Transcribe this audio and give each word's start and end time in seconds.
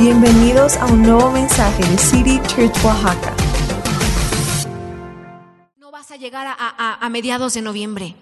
Bienvenidos 0.00 0.76
a 0.78 0.86
un 0.86 1.02
nuevo 1.02 1.30
mensaje 1.30 1.84
de 1.84 1.98
City 1.98 2.40
Church 2.48 2.74
Oaxaca. 2.84 3.34
No 5.78 5.90
vas 5.90 6.10
a 6.10 6.16
llegar 6.16 6.46
a, 6.46 6.54
a- 7.04 7.08
mediados 7.10 7.54
de 7.54 7.62
noviembre. 7.62 8.16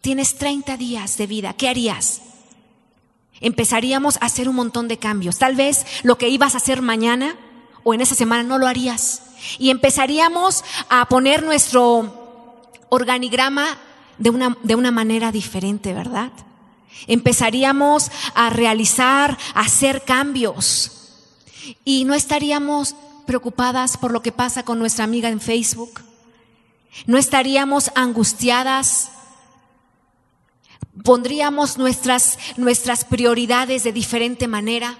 Tienes 0.00 0.36
30 0.36 0.76
días 0.76 1.16
de 1.16 1.26
vida. 1.26 1.52
¿Qué 1.52 1.68
harías? 1.68 2.22
Empezaríamos 3.40 4.16
a 4.16 4.26
hacer 4.26 4.48
un 4.48 4.56
montón 4.56 4.88
de 4.88 4.98
cambios. 4.98 5.38
Tal 5.38 5.54
vez 5.54 5.86
lo 6.02 6.18
que 6.18 6.28
ibas 6.28 6.54
a 6.54 6.58
hacer 6.58 6.82
mañana 6.82 7.36
o 7.84 7.94
en 7.94 8.00
esa 8.00 8.16
semana 8.16 8.42
no 8.42 8.58
lo 8.58 8.66
harías. 8.66 9.22
Y 9.58 9.70
empezaríamos 9.70 10.64
a 10.88 11.06
poner 11.06 11.44
nuestro 11.44 12.50
organigrama 12.88 13.78
de 14.18 14.30
una, 14.30 14.56
de 14.64 14.74
una 14.74 14.90
manera 14.90 15.30
diferente, 15.30 15.94
¿verdad? 15.94 16.32
Empezaríamos 17.06 18.10
a 18.34 18.50
realizar, 18.50 19.38
a 19.54 19.60
hacer 19.60 20.04
cambios. 20.04 20.92
Y 21.84 22.04
no 22.04 22.14
estaríamos 22.14 22.94
preocupadas 23.26 23.96
por 23.96 24.10
lo 24.10 24.22
que 24.22 24.32
pasa 24.32 24.64
con 24.64 24.78
nuestra 24.78 25.04
amiga 25.04 25.28
en 25.28 25.40
Facebook. 25.40 26.00
No 27.06 27.18
estaríamos 27.18 27.90
angustiadas. 27.94 29.10
Pondríamos 31.04 31.78
nuestras, 31.78 32.38
nuestras 32.56 33.04
prioridades 33.04 33.84
de 33.84 33.92
diferente 33.92 34.48
manera. 34.48 34.98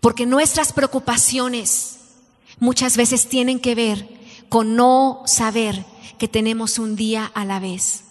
Porque 0.00 0.26
nuestras 0.26 0.72
preocupaciones 0.72 1.98
muchas 2.60 2.96
veces 2.96 3.28
tienen 3.28 3.60
que 3.60 3.74
ver 3.74 4.08
con 4.48 4.76
no 4.76 5.22
saber 5.26 5.84
que 6.18 6.28
tenemos 6.28 6.78
un 6.78 6.96
día 6.96 7.30
a 7.34 7.44
la 7.44 7.60
vez. 7.60 8.04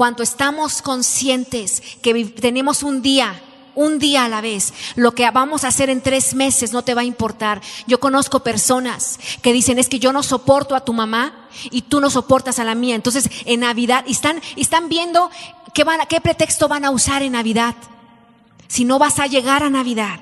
Cuando 0.00 0.22
estamos 0.22 0.80
conscientes 0.80 1.82
que 2.00 2.24
tenemos 2.24 2.82
un 2.82 3.02
día, 3.02 3.38
un 3.74 3.98
día 3.98 4.24
a 4.24 4.30
la 4.30 4.40
vez, 4.40 4.72
lo 4.96 5.14
que 5.14 5.30
vamos 5.30 5.62
a 5.62 5.68
hacer 5.68 5.90
en 5.90 6.00
tres 6.00 6.32
meses 6.32 6.72
no 6.72 6.80
te 6.80 6.94
va 6.94 7.02
a 7.02 7.04
importar. 7.04 7.60
Yo 7.86 8.00
conozco 8.00 8.42
personas 8.42 9.20
que 9.42 9.52
dicen 9.52 9.78
es 9.78 9.90
que 9.90 9.98
yo 9.98 10.14
no 10.14 10.22
soporto 10.22 10.74
a 10.74 10.86
tu 10.86 10.94
mamá 10.94 11.50
y 11.70 11.82
tú 11.82 12.00
no 12.00 12.08
soportas 12.08 12.58
a 12.58 12.64
la 12.64 12.74
mía. 12.74 12.94
Entonces 12.94 13.28
en 13.44 13.60
Navidad 13.60 14.04
y 14.06 14.12
están, 14.12 14.40
están 14.56 14.88
viendo 14.88 15.30
qué, 15.74 15.84
van, 15.84 16.00
qué 16.08 16.22
pretexto 16.22 16.66
van 16.66 16.86
a 16.86 16.90
usar 16.90 17.22
en 17.22 17.32
Navidad. 17.32 17.74
Si 18.68 18.86
no 18.86 18.98
vas 18.98 19.18
a 19.18 19.26
llegar 19.26 19.62
a 19.62 19.68
Navidad, 19.68 20.20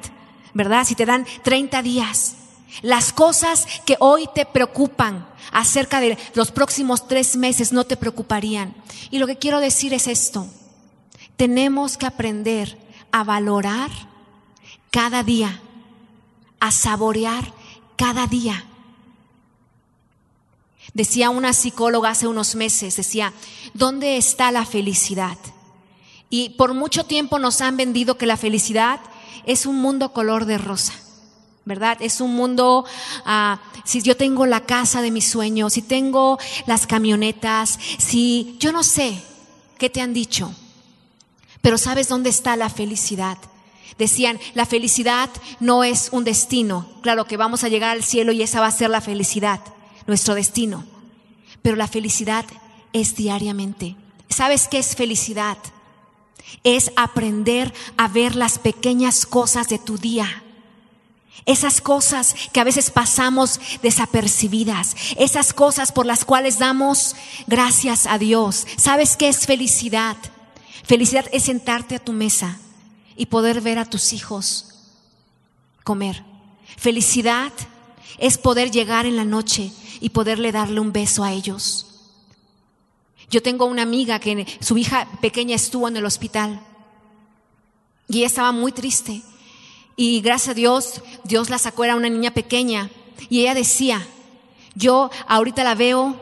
¿verdad? 0.54 0.84
Si 0.86 0.96
te 0.96 1.06
dan 1.06 1.24
30 1.44 1.82
días. 1.82 2.37
Las 2.82 3.12
cosas 3.12 3.66
que 3.86 3.96
hoy 4.00 4.28
te 4.34 4.46
preocupan 4.46 5.26
acerca 5.52 6.00
de 6.00 6.18
los 6.34 6.52
próximos 6.52 7.08
tres 7.08 7.36
meses 7.36 7.72
no 7.72 7.84
te 7.84 7.96
preocuparían. 7.96 8.74
Y 9.10 9.18
lo 9.18 9.26
que 9.26 9.36
quiero 9.36 9.60
decir 9.60 9.94
es 9.94 10.06
esto. 10.06 10.46
Tenemos 11.36 11.96
que 11.96 12.06
aprender 12.06 12.78
a 13.12 13.24
valorar 13.24 13.90
cada 14.90 15.22
día, 15.22 15.60
a 16.60 16.70
saborear 16.70 17.52
cada 17.96 18.26
día. 18.26 18.64
Decía 20.94 21.30
una 21.30 21.52
psicóloga 21.52 22.10
hace 22.10 22.26
unos 22.26 22.54
meses, 22.54 22.96
decía, 22.96 23.32
¿dónde 23.74 24.16
está 24.16 24.50
la 24.50 24.64
felicidad? 24.64 25.36
Y 26.30 26.50
por 26.50 26.74
mucho 26.74 27.04
tiempo 27.04 27.38
nos 27.38 27.60
han 27.60 27.76
vendido 27.76 28.18
que 28.18 28.26
la 28.26 28.36
felicidad 28.36 29.00
es 29.44 29.66
un 29.66 29.80
mundo 29.80 30.12
color 30.12 30.44
de 30.44 30.58
rosa, 30.58 30.94
¿verdad? 31.68 31.98
Es 32.00 32.22
un 32.22 32.34
mundo, 32.34 32.86
ah, 33.26 33.60
si 33.84 34.00
yo 34.00 34.16
tengo 34.16 34.46
la 34.46 34.62
casa 34.62 35.02
de 35.02 35.10
mis 35.10 35.28
sueños, 35.28 35.74
si 35.74 35.82
tengo 35.82 36.38
las 36.66 36.86
camionetas, 36.86 37.78
si 37.98 38.56
yo 38.58 38.72
no 38.72 38.82
sé 38.82 39.22
qué 39.76 39.90
te 39.90 40.00
han 40.00 40.14
dicho, 40.14 40.52
pero 41.60 41.76
¿sabes 41.76 42.08
dónde 42.08 42.30
está 42.30 42.56
la 42.56 42.70
felicidad? 42.70 43.36
Decían, 43.98 44.40
la 44.54 44.64
felicidad 44.64 45.28
no 45.60 45.84
es 45.84 46.08
un 46.10 46.24
destino. 46.24 46.88
Claro 47.02 47.26
que 47.26 47.36
vamos 47.36 47.64
a 47.64 47.68
llegar 47.68 47.90
al 47.90 48.04
cielo 48.04 48.32
y 48.32 48.42
esa 48.42 48.60
va 48.60 48.68
a 48.68 48.72
ser 48.72 48.88
la 48.88 49.02
felicidad, 49.02 49.60
nuestro 50.06 50.34
destino. 50.34 50.86
Pero 51.60 51.76
la 51.76 51.88
felicidad 51.88 52.46
es 52.94 53.14
diariamente. 53.14 53.96
¿Sabes 54.30 54.68
qué 54.68 54.78
es 54.78 54.96
felicidad? 54.96 55.58
Es 56.64 56.92
aprender 56.96 57.74
a 57.98 58.08
ver 58.08 58.36
las 58.36 58.58
pequeñas 58.58 59.26
cosas 59.26 59.68
de 59.68 59.78
tu 59.78 59.98
día. 59.98 60.44
Esas 61.46 61.80
cosas 61.80 62.34
que 62.52 62.60
a 62.60 62.64
veces 62.64 62.90
pasamos 62.90 63.60
desapercibidas, 63.82 64.94
esas 65.16 65.52
cosas 65.52 65.92
por 65.92 66.04
las 66.04 66.24
cuales 66.24 66.58
damos 66.58 67.16
gracias 67.46 68.06
a 68.06 68.18
Dios. 68.18 68.66
¿Sabes 68.76 69.16
qué 69.16 69.28
es 69.28 69.46
felicidad? 69.46 70.16
Felicidad 70.84 71.26
es 71.32 71.44
sentarte 71.44 71.96
a 71.96 72.04
tu 72.04 72.12
mesa 72.12 72.58
y 73.16 73.26
poder 73.26 73.60
ver 73.60 73.78
a 73.78 73.84
tus 73.84 74.12
hijos 74.12 74.68
comer. 75.88 76.22
Felicidad 76.76 77.50
es 78.18 78.36
poder 78.36 78.70
llegar 78.70 79.06
en 79.06 79.16
la 79.16 79.24
noche 79.24 79.72
y 80.00 80.10
poderle 80.10 80.52
darle 80.52 80.80
un 80.80 80.92
beso 80.92 81.24
a 81.24 81.32
ellos. 81.32 81.86
Yo 83.30 83.42
tengo 83.42 83.64
una 83.64 83.82
amiga 83.82 84.18
que 84.18 84.46
su 84.60 84.76
hija 84.76 85.08
pequeña 85.22 85.56
estuvo 85.56 85.88
en 85.88 85.96
el 85.96 86.04
hospital 86.04 86.60
y 88.06 88.18
ella 88.18 88.26
estaba 88.26 88.52
muy 88.52 88.72
triste. 88.72 89.22
Y 90.00 90.20
gracias 90.20 90.50
a 90.50 90.54
Dios, 90.54 91.02
Dios 91.24 91.50
la 91.50 91.58
sacó, 91.58 91.82
era 91.82 91.96
una 91.96 92.08
niña 92.08 92.30
pequeña. 92.30 92.88
Y 93.28 93.40
ella 93.40 93.54
decía, 93.54 94.06
yo 94.76 95.10
ahorita 95.26 95.64
la 95.64 95.74
veo 95.74 96.14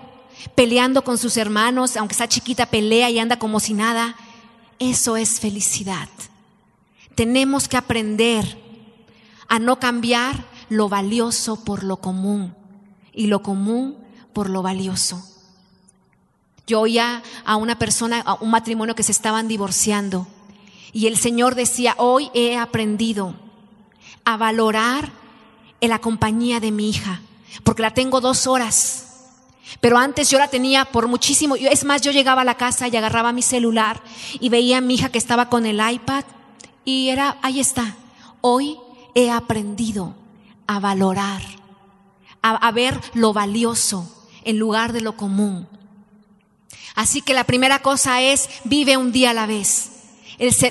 peleando 0.55 1.05
con 1.05 1.19
sus 1.19 1.37
hermanos, 1.37 1.99
aunque 1.99 2.15
está 2.15 2.27
chiquita, 2.27 2.65
pelea 2.65 3.11
y 3.11 3.19
anda 3.19 3.39
como 3.39 3.61
si 3.61 3.75
nada. 3.75 4.17
Eso 4.79 5.19
es 5.19 5.41
felicidad. 5.41 6.09
Tenemos 7.15 7.69
que 7.69 7.77
aprender 7.77 8.59
a 9.47 9.59
no 9.59 9.79
cambiar 9.79 10.47
lo 10.71 10.89
valioso 10.89 11.63
por 11.63 11.85
lo 11.85 11.99
común 11.99 12.55
y 13.13 13.27
lo 13.27 13.43
común 13.43 13.99
por 14.33 14.49
lo 14.49 14.63
valioso. 14.63 15.23
Yo 16.67 16.81
oía 16.81 17.23
a 17.45 17.57
una 17.57 17.79
persona, 17.79 18.23
a 18.23 18.37
un 18.37 18.51
matrimonio 18.51 18.95
que 18.95 19.03
se 19.03 19.13
estaban 19.13 19.49
divorciando 19.49 20.27
y 20.95 21.09
el 21.09 21.19
Señor 21.19 21.57
decía, 21.57 21.95
hoy 21.99 22.31
he 22.33 22.57
aprendido 22.57 23.45
a 24.27 24.37
valorar 24.37 25.11
en 25.81 25.89
la 25.89 26.01
compañía 26.01 26.61
de 26.61 26.73
mi 26.73 26.91
hija, 26.91 27.23
porque 27.65 27.83
la 27.83 27.95
tengo 27.95 28.21
dos 28.21 28.47
horas. 28.47 29.05
Pero 29.81 29.99
antes 29.99 30.29
yo 30.29 30.39
la 30.39 30.49
tenía 30.49 30.85
por 30.85 31.09
muchísimo. 31.09 31.57
Es 31.57 31.85
más, 31.85 32.03
yo 32.03 32.11
llegaba 32.11 32.43
a 32.43 32.45
la 32.45 32.57
casa 32.57 32.89
y 32.89 32.97
agarraba 32.97 33.33
mi 33.33 33.43
celular 33.43 34.03
y 34.39 34.49
veía 34.49 34.79
a 34.79 34.81
mi 34.81 34.95
hija 34.95 35.11
que 35.11 35.19
estaba 35.19 35.49
con 35.49 35.65
el 35.65 35.81
iPad 35.91 36.25
y 36.85 37.09
era, 37.09 37.39
ahí 37.43 37.61
está. 37.61 37.97
Hoy 38.41 38.79
he 39.15 39.31
aprendido 39.31 40.15
a 40.67 40.81
valorar, 40.81 41.43
a, 42.43 42.71
ver 42.73 43.01
lo 43.15 43.33
valioso 43.33 44.29
en 44.45 44.59
lugar 44.59 44.93
de 44.93 45.01
lo 45.01 45.17
común. 45.17 45.69
Así 46.95 47.23
que 47.23 47.35
la 47.35 47.45
primera 47.45 47.81
cosa 47.81 48.23
es, 48.23 48.49
vive 48.65 48.97
un 48.97 49.13
día 49.13 49.31
a 49.31 49.35
la 49.35 49.47
vez. 49.47 49.93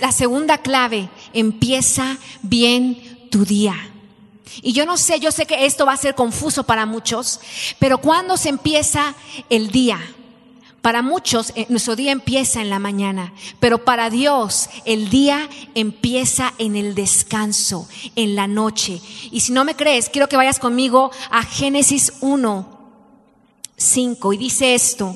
La 0.02 0.12
segunda 0.12 0.60
clave, 0.60 1.10
empieza 1.34 2.18
bien 2.42 3.15
tu 3.36 3.44
día. 3.44 3.76
Y 4.62 4.72
yo 4.72 4.86
no 4.86 4.96
sé, 4.96 5.20
yo 5.20 5.30
sé 5.30 5.46
que 5.46 5.66
esto 5.66 5.86
va 5.86 5.92
a 5.92 5.98
ser 5.98 6.16
confuso 6.16 6.64
para 6.64 6.86
muchos, 6.86 7.42
pero 7.80 7.98
¿cuándo 7.98 8.38
se 8.38 8.48
empieza 8.48 9.14
el 9.50 9.72
día? 9.72 10.00
Para 10.82 11.02
muchos 11.02 11.52
eh, 11.58 11.66
nuestro 11.68 11.98
día 11.98 12.14
empieza 12.14 12.62
en 12.62 12.70
la 12.70 12.80
mañana, 12.80 13.34
pero 13.60 13.84
para 13.84 14.10
Dios 14.10 14.70
el 14.86 15.10
día 15.10 15.50
empieza 15.74 16.54
en 16.60 16.78
el 16.78 16.96
descanso, 16.96 17.90
en 18.16 18.36
la 18.36 18.48
noche. 18.48 19.02
Y 19.32 19.42
si 19.42 19.52
no 19.52 19.66
me 19.66 19.76
crees, 19.76 20.08
quiero 20.08 20.30
que 20.30 20.38
vayas 20.38 20.58
conmigo 20.58 21.12
a 21.30 21.44
Génesis 21.44 22.14
1, 22.22 22.80
5 23.76 24.32
y 24.32 24.38
dice 24.38 24.76
esto. 24.76 25.14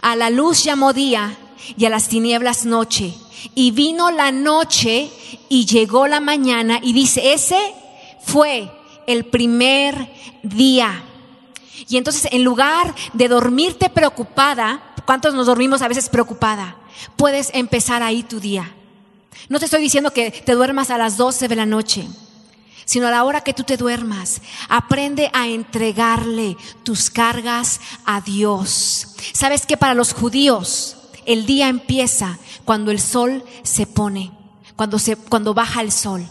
A 0.00 0.16
la 0.16 0.30
luz 0.30 0.64
llamó 0.64 0.94
día 0.94 1.36
y 1.76 1.84
a 1.84 1.90
las 1.90 2.08
tinieblas 2.08 2.64
noche. 2.64 3.14
Y 3.54 3.70
vino 3.70 4.10
la 4.10 4.32
noche 4.32 5.10
y 5.48 5.66
llegó 5.66 6.06
la 6.06 6.20
mañana 6.20 6.80
y 6.82 6.92
dice, 6.92 7.32
ese 7.32 7.58
fue 8.24 8.70
el 9.06 9.24
primer 9.24 10.12
día. 10.42 11.02
Y 11.88 11.96
entonces 11.96 12.28
en 12.30 12.44
lugar 12.44 12.94
de 13.14 13.28
dormirte 13.28 13.88
preocupada, 13.88 14.82
¿cuántos 15.06 15.34
nos 15.34 15.46
dormimos 15.46 15.80
a 15.82 15.88
veces 15.88 16.08
preocupada? 16.08 16.76
Puedes 17.16 17.50
empezar 17.54 18.02
ahí 18.02 18.22
tu 18.22 18.40
día. 18.40 18.74
No 19.48 19.58
te 19.58 19.64
estoy 19.64 19.80
diciendo 19.80 20.12
que 20.12 20.30
te 20.30 20.52
duermas 20.52 20.90
a 20.90 20.98
las 20.98 21.16
12 21.16 21.48
de 21.48 21.56
la 21.56 21.64
noche, 21.64 22.06
sino 22.84 23.06
a 23.06 23.10
la 23.10 23.24
hora 23.24 23.40
que 23.40 23.54
tú 23.54 23.62
te 23.62 23.78
duermas. 23.78 24.42
Aprende 24.68 25.30
a 25.32 25.48
entregarle 25.48 26.56
tus 26.82 27.08
cargas 27.08 27.80
a 28.04 28.20
Dios. 28.20 29.14
¿Sabes 29.32 29.64
que 29.64 29.78
para 29.78 29.94
los 29.94 30.12
judíos 30.12 30.97
el 31.28 31.44
día 31.44 31.68
empieza 31.68 32.38
cuando 32.64 32.90
el 32.90 33.00
sol 33.00 33.44
se 33.62 33.86
pone, 33.86 34.32
cuando, 34.76 34.98
se, 34.98 35.14
cuando 35.16 35.54
baja 35.54 35.82
el 35.82 35.92
sol? 35.92 36.26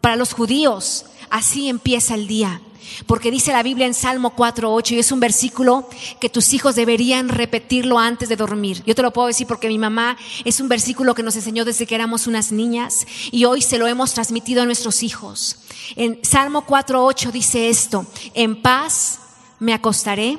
Para 0.00 0.14
los 0.14 0.34
judíos 0.34 1.06
así 1.30 1.68
empieza 1.68 2.14
el 2.14 2.28
día. 2.28 2.60
Porque 3.06 3.30
dice 3.30 3.52
la 3.52 3.62
Biblia 3.62 3.86
en 3.86 3.94
Salmo 3.94 4.34
4.8 4.36 4.92
y 4.92 4.98
es 4.98 5.10
un 5.10 5.20
versículo 5.20 5.88
que 6.20 6.28
tus 6.28 6.52
hijos 6.52 6.76
deberían 6.76 7.28
repetirlo 7.28 7.98
antes 7.98 8.28
de 8.28 8.36
dormir. 8.36 8.82
Yo 8.86 8.94
te 8.94 9.02
lo 9.02 9.12
puedo 9.12 9.26
decir 9.26 9.46
porque 9.46 9.68
mi 9.68 9.78
mamá 9.78 10.16
es 10.44 10.60
un 10.60 10.68
versículo 10.68 11.14
que 11.14 11.22
nos 11.22 11.34
enseñó 11.34 11.64
desde 11.64 11.86
que 11.86 11.94
éramos 11.94 12.26
unas 12.26 12.52
niñas 12.52 13.06
y 13.32 13.44
hoy 13.44 13.62
se 13.62 13.78
lo 13.78 13.86
hemos 13.86 14.14
transmitido 14.14 14.62
a 14.62 14.66
nuestros 14.66 15.02
hijos. 15.02 15.56
En 15.96 16.20
Salmo 16.22 16.64
4.8 16.64 17.32
dice 17.32 17.68
esto, 17.68 18.06
en 18.34 18.62
paz 18.62 19.18
me 19.58 19.74
acostaré 19.74 20.38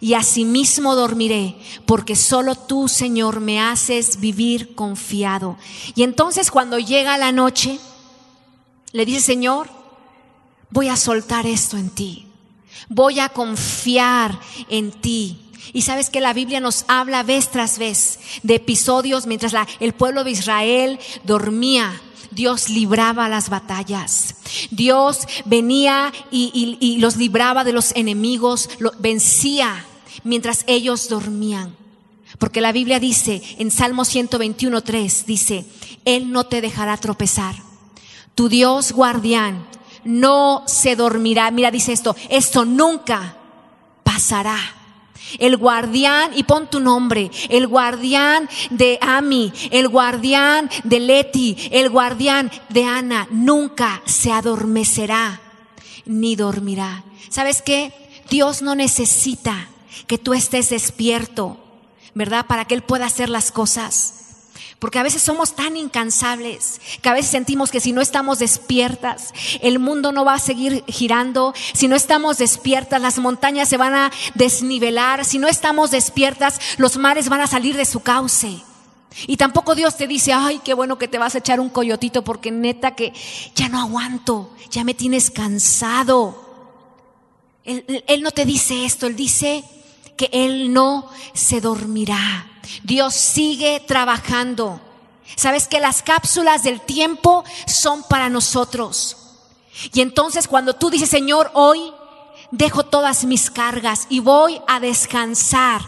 y 0.00 0.14
asimismo 0.14 0.94
dormiré, 0.94 1.56
porque 1.86 2.16
solo 2.16 2.54
tú, 2.54 2.88
Señor, 2.88 3.40
me 3.40 3.60
haces 3.60 4.20
vivir 4.20 4.74
confiado. 4.74 5.56
Y 5.94 6.02
entonces 6.02 6.50
cuando 6.50 6.78
llega 6.78 7.18
la 7.18 7.32
noche, 7.32 7.78
le 8.92 9.04
dice, 9.04 9.20
Señor, 9.20 9.68
voy 10.70 10.88
a 10.88 10.96
soltar 10.96 11.46
esto 11.46 11.76
en 11.76 11.90
ti, 11.90 12.26
voy 12.88 13.20
a 13.20 13.28
confiar 13.28 14.38
en 14.68 14.92
ti. 14.92 15.40
Y 15.72 15.82
sabes 15.82 16.10
que 16.10 16.20
la 16.20 16.32
Biblia 16.32 16.60
nos 16.60 16.84
habla 16.88 17.22
vez 17.22 17.50
tras 17.50 17.78
vez 17.78 18.20
de 18.42 18.56
episodios 18.56 19.26
mientras 19.26 19.54
el 19.80 19.94
pueblo 19.94 20.22
de 20.22 20.30
Israel 20.30 21.00
dormía. 21.24 22.00
Dios 22.34 22.68
libraba 22.68 23.28
las 23.28 23.48
batallas. 23.48 24.36
Dios 24.70 25.20
venía 25.44 26.12
y, 26.30 26.98
los 26.98 27.16
libraba 27.16 27.64
de 27.64 27.72
los 27.72 27.92
enemigos, 27.96 28.70
lo, 28.78 28.92
vencía 28.98 29.84
mientras 30.22 30.64
ellos 30.66 31.08
dormían. 31.08 31.76
Porque 32.38 32.60
la 32.60 32.72
Biblia 32.72 32.98
dice 32.98 33.42
en 33.58 33.70
Salmo 33.70 34.02
121.3, 34.02 35.24
dice, 35.24 35.64
Él 36.04 36.32
no 36.32 36.44
te 36.44 36.60
dejará 36.60 36.96
tropezar. 36.96 37.54
Tu 38.34 38.48
Dios 38.48 38.92
guardián 38.92 39.66
no 40.04 40.64
se 40.66 40.96
dormirá. 40.96 41.50
Mira, 41.50 41.70
dice 41.70 41.92
esto, 41.92 42.16
esto 42.28 42.64
nunca 42.64 43.36
pasará. 44.02 44.58
El 45.38 45.56
guardián, 45.56 46.30
y 46.34 46.44
pon 46.44 46.68
tu 46.68 46.80
nombre, 46.80 47.30
el 47.48 47.66
guardián 47.66 48.48
de 48.70 48.98
Ami, 49.00 49.52
el 49.70 49.88
guardián 49.88 50.70
de 50.84 51.00
Leti, 51.00 51.56
el 51.70 51.90
guardián 51.90 52.50
de 52.68 52.84
Ana, 52.84 53.26
nunca 53.30 54.02
se 54.06 54.32
adormecerá 54.32 55.40
ni 56.06 56.36
dormirá. 56.36 57.04
¿Sabes 57.28 57.62
qué? 57.62 57.92
Dios 58.30 58.62
no 58.62 58.74
necesita 58.74 59.68
que 60.06 60.18
tú 60.18 60.34
estés 60.34 60.70
despierto, 60.70 61.58
¿verdad? 62.14 62.46
Para 62.46 62.64
que 62.64 62.74
Él 62.74 62.82
pueda 62.82 63.06
hacer 63.06 63.28
las 63.28 63.50
cosas. 63.50 64.23
Porque 64.84 64.98
a 64.98 65.02
veces 65.02 65.22
somos 65.22 65.56
tan 65.56 65.78
incansables 65.78 66.78
que 67.00 67.08
a 67.08 67.14
veces 67.14 67.30
sentimos 67.30 67.70
que 67.70 67.80
si 67.80 67.92
no 67.92 68.02
estamos 68.02 68.38
despiertas, 68.38 69.32
el 69.62 69.78
mundo 69.78 70.12
no 70.12 70.26
va 70.26 70.34
a 70.34 70.38
seguir 70.38 70.84
girando. 70.86 71.54
Si 71.72 71.88
no 71.88 71.96
estamos 71.96 72.36
despiertas, 72.36 73.00
las 73.00 73.18
montañas 73.18 73.66
se 73.66 73.78
van 73.78 73.94
a 73.94 74.12
desnivelar. 74.34 75.24
Si 75.24 75.38
no 75.38 75.48
estamos 75.48 75.90
despiertas, 75.90 76.60
los 76.76 76.98
mares 76.98 77.30
van 77.30 77.40
a 77.40 77.46
salir 77.46 77.78
de 77.78 77.86
su 77.86 78.00
cauce. 78.00 78.60
Y 79.26 79.38
tampoco 79.38 79.74
Dios 79.74 79.96
te 79.96 80.06
dice, 80.06 80.34
ay, 80.34 80.60
qué 80.62 80.74
bueno 80.74 80.98
que 80.98 81.08
te 81.08 81.16
vas 81.16 81.34
a 81.34 81.38
echar 81.38 81.60
un 81.60 81.70
coyotito 81.70 82.22
porque 82.22 82.50
neta 82.50 82.94
que 82.94 83.14
ya 83.54 83.70
no 83.70 83.80
aguanto, 83.80 84.50
ya 84.70 84.84
me 84.84 84.92
tienes 84.92 85.30
cansado. 85.30 86.44
Él, 87.64 88.04
él 88.06 88.20
no 88.20 88.32
te 88.32 88.44
dice 88.44 88.84
esto, 88.84 89.06
Él 89.06 89.16
dice 89.16 89.64
que 90.16 90.28
Él 90.32 90.72
no 90.72 91.08
se 91.32 91.60
dormirá. 91.60 92.50
Dios 92.82 93.14
sigue 93.14 93.80
trabajando. 93.80 94.80
Sabes 95.36 95.68
que 95.68 95.80
las 95.80 96.02
cápsulas 96.02 96.62
del 96.62 96.80
tiempo 96.80 97.44
son 97.66 98.02
para 98.04 98.28
nosotros. 98.28 99.16
Y 99.92 100.00
entonces 100.00 100.46
cuando 100.46 100.74
tú 100.74 100.90
dices, 100.90 101.08
Señor, 101.08 101.50
hoy 101.54 101.92
dejo 102.50 102.84
todas 102.84 103.24
mis 103.24 103.50
cargas 103.50 104.06
y 104.08 104.20
voy 104.20 104.60
a 104.68 104.78
descansar, 104.78 105.82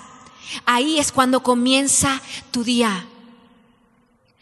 ahí 0.64 0.98
es 0.98 1.12
cuando 1.12 1.42
comienza 1.42 2.20
tu 2.50 2.64
día. 2.64 3.06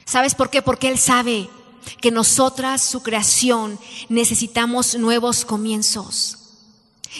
¿Sabes 0.07 0.35
por 0.35 0.51
qué? 0.51 0.63
Porque 0.63 0.89
Él 0.89 0.99
sabe 0.99 1.49
que 2.01 2.11
nosotras, 2.11 2.83
su 2.83 3.03
creación, 3.03 3.79
necesitamos 4.09 4.95
nuevos 4.95 5.45
comienzos. 5.45 6.39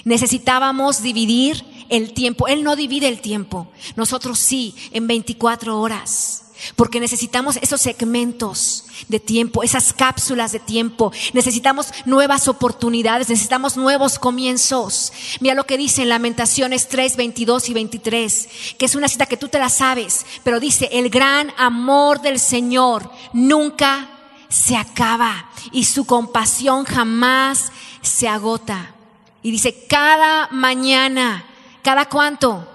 Necesitábamos 0.05 1.03
dividir 1.03 1.65
el 1.89 2.13
tiempo. 2.13 2.49
Él 2.49 2.65
no 2.65 2.77
divide 2.77 3.09
el 3.09 3.21
tiempo. 3.21 3.69
Nosotros 3.97 4.39
sí, 4.39 4.75
en 4.93 5.07
24 5.07 5.81
horas. 5.81 6.45
Porque 6.77 7.01
necesitamos 7.01 7.57
esos 7.57 7.81
segmentos 7.81 8.85
de 9.09 9.21
tiempo, 9.21 9.63
esas 9.63 9.93
cápsulas 9.93 10.53
de 10.53 10.61
tiempo. 10.61 11.13
Necesitamos 11.33 11.89
nuevas 12.07 12.49
oportunidades, 12.49 13.29
necesitamos 13.29 13.77
nuevos 13.77 14.19
comienzos. 14.19 15.13
Mira 15.41 15.55
lo 15.55 15.67
que 15.67 15.77
dice 15.77 16.03
en 16.03 16.09
Lamentaciones 16.09 16.89
3, 16.89 17.17
22 17.17 17.69
y 17.69 17.75
23, 17.75 18.49
que 18.79 18.87
es 18.87 18.95
una 18.95 19.09
cita 19.09 19.27
que 19.27 19.37
tú 19.37 19.49
te 19.49 19.59
la 19.59 19.69
sabes, 19.69 20.25
pero 20.43 20.61
dice, 20.61 20.89
el 20.93 21.11
gran 21.11 21.53
amor 21.59 22.23
del 22.23 22.39
Señor 22.39 23.11
nunca 23.33 24.09
se 24.49 24.77
acaba 24.77 25.51
y 25.73 25.85
su 25.85 26.07
compasión 26.07 26.85
jamás 26.85 27.73
se 28.01 28.29
agota. 28.29 28.95
Y 29.43 29.51
dice, 29.51 29.87
cada 29.89 30.49
mañana 30.51 31.45
¿Cada 31.85 32.07
cuánto? 32.07 32.67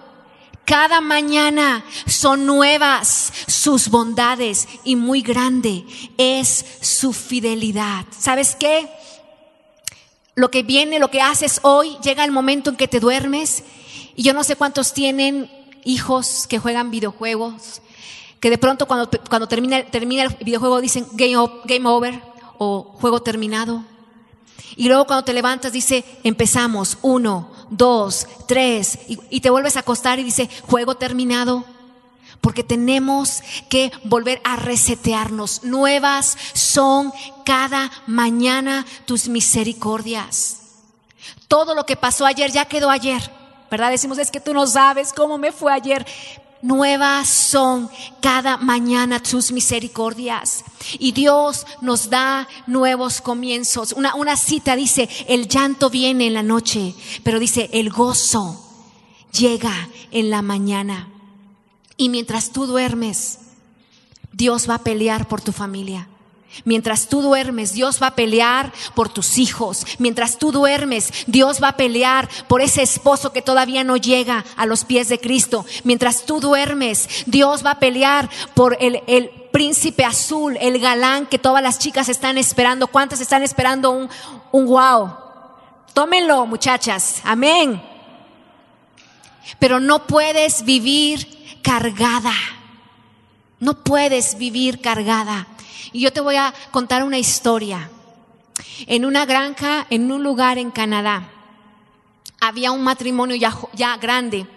Cada 0.66 1.02
mañana 1.02 1.84
son 2.06 2.46
nuevas 2.46 3.34
sus 3.48 3.90
bondades 3.90 4.68
y 4.84 4.96
muy 4.96 5.24
grande 5.24 5.84
es 6.20 6.64
su 6.82 7.12
fidelidad. 7.12 8.06
¿Sabes 8.12 8.56
qué? 8.56 8.88
Lo 10.36 10.52
que 10.52 10.62
viene, 10.62 11.00
lo 11.00 11.10
que 11.10 11.24
haces 11.24 11.60
hoy, 11.64 11.98
llega 12.04 12.24
el 12.24 12.32
momento 12.32 12.70
en 12.70 12.76
que 12.76 12.88
te 12.88 13.00
duermes 13.00 13.64
y 14.16 14.22
yo 14.22 14.36
no 14.36 14.44
sé 14.44 14.56
cuántos 14.56 14.94
tienen 14.94 15.50
hijos 15.86 16.46
que 16.48 16.60
juegan 16.60 16.92
videojuegos, 16.92 17.82
que 18.40 18.52
de 18.52 18.60
pronto 18.60 18.88
cuando, 18.88 19.10
cuando 19.28 19.48
termina, 19.48 19.84
termina 19.86 20.22
el 20.22 20.36
videojuego 20.36 20.82
dicen 20.82 21.08
game, 21.14 21.36
game 21.66 21.90
over 21.90 22.22
o 22.60 22.84
juego 23.02 23.24
terminado. 23.24 23.84
Y 24.76 24.88
luego 24.88 25.06
cuando 25.08 25.26
te 25.26 25.34
levantas 25.34 25.74
dice, 25.74 26.06
empezamos, 26.24 27.00
uno, 27.02 27.50
dos, 27.70 28.28
tres, 28.48 29.00
y, 29.08 29.40
te 29.40 29.50
vuelves 29.50 29.78
a 29.78 29.82
acostar 29.82 30.20
y 30.20 30.24
dice, 30.24 30.50
juego 30.68 30.96
terminado. 30.96 31.66
Porque 32.42 32.64
tenemos 32.64 33.42
que 33.68 33.92
volver 34.06 34.40
a 34.46 34.56
resetearnos. 34.56 35.64
Nuevas 35.64 36.38
son 36.54 37.12
cada 37.44 37.92
mañana 38.08 38.86
tus 39.06 39.28
misericordias. 39.28 40.62
Todo 41.50 41.76
lo 41.76 41.86
que 41.86 41.98
pasó 41.98 42.26
ayer 42.26 42.50
ya 42.52 42.64
quedó 42.64 42.90
ayer. 42.90 43.30
¿Verdad? 43.70 43.92
Decimos, 43.92 44.18
es 44.20 44.32
que 44.32 44.40
tú 44.40 44.54
no 44.54 44.66
sabes 44.68 45.12
cómo 45.12 45.38
me 45.38 45.52
fue 45.52 45.74
ayer. 45.74 46.06
Nuevas 46.62 47.30
son 47.30 47.90
cada 48.22 48.58
mañana 48.58 49.22
tus 49.22 49.52
misericordias. 49.52 50.66
Y 51.00 51.14
Dios 51.14 51.66
nos 51.82 52.10
da 52.10 52.48
nuevos 52.68 53.22
comienzos. 53.22 53.94
Una, 53.94 54.16
una, 54.16 54.36
cita 54.36 54.76
dice, 54.76 55.10
el 55.28 55.48
llanto 55.48 55.90
viene 55.90 56.28
en 56.28 56.34
la 56.34 56.44
noche, 56.44 56.94
pero 57.24 57.40
dice, 57.40 57.70
el 57.72 57.90
gozo 57.90 58.66
llega 59.32 59.90
en 60.12 60.30
la 60.30 60.42
mañana. 60.42 61.08
Y 61.96 62.10
mientras 62.10 62.52
tú 62.52 62.66
duermes, 62.66 63.40
Dios 64.34 64.70
va 64.70 64.76
a 64.76 64.84
pelear 64.84 65.28
por 65.28 65.42
tu 65.42 65.52
familia. 65.52 66.08
Mientras 66.66 67.08
tú 67.08 67.22
duermes, 67.22 67.74
Dios 67.74 68.02
va 68.02 68.08
a 68.08 68.16
pelear 68.16 68.74
por 68.96 69.10
tus 69.10 69.38
hijos. 69.38 69.86
Mientras 69.98 70.38
tú 70.38 70.52
duermes, 70.52 71.12
Dios 71.28 71.62
va 71.62 71.70
a 71.70 71.78
pelear 71.78 72.28
por 72.48 72.62
ese 72.62 72.82
esposo 72.82 73.32
que 73.32 73.42
todavía 73.42 73.84
no 73.84 73.98
llega 73.98 74.44
a 74.58 74.66
los 74.66 74.84
pies 74.84 75.10
de 75.10 75.20
Cristo. 75.20 75.66
Mientras 75.84 76.26
tú 76.26 76.40
duermes, 76.40 77.08
Dios 77.26 77.66
va 77.66 77.72
a 77.72 77.80
pelear 77.80 78.30
por 78.54 78.78
el, 78.80 79.32
príncipe 79.52 80.06
azul, 80.06 80.58
el 80.62 80.80
galán 80.80 81.26
que 81.26 81.40
todas 81.40 81.64
las 81.64 81.80
chicas 81.80 82.08
están 82.10 82.38
esperando. 82.38 82.88
¿Cuántas 82.88 83.20
están 83.20 83.42
esperando 83.42 83.92
un, 83.92 84.10
un 84.52 84.66
wow? 84.66 85.12
Tómenlo, 85.94 86.46
muchachas. 86.46 87.22
Amén. 87.24 87.82
Pero 89.58 89.80
no 89.80 90.06
puedes 90.06 90.64
vivir 90.64 91.60
cargada. 91.62 92.34
No 93.60 93.84
puedes 93.84 94.38
vivir 94.38 94.82
cargada. 94.82 95.48
Y 95.92 96.02
yo 96.02 96.14
te 96.14 96.22
voy 96.22 96.36
a 96.36 96.54
contar 96.72 97.04
una 97.04 97.18
historia. 97.18 97.90
En 98.88 99.06
una 99.06 99.26
granja, 99.26 99.88
en 99.90 100.12
un 100.12 100.24
lugar 100.24 100.58
en 100.58 100.72
Canadá, 100.72 101.30
había 102.40 102.72
un 102.72 102.84
matrimonio 102.84 103.36
ya, 103.36 103.98
grande 103.98 104.48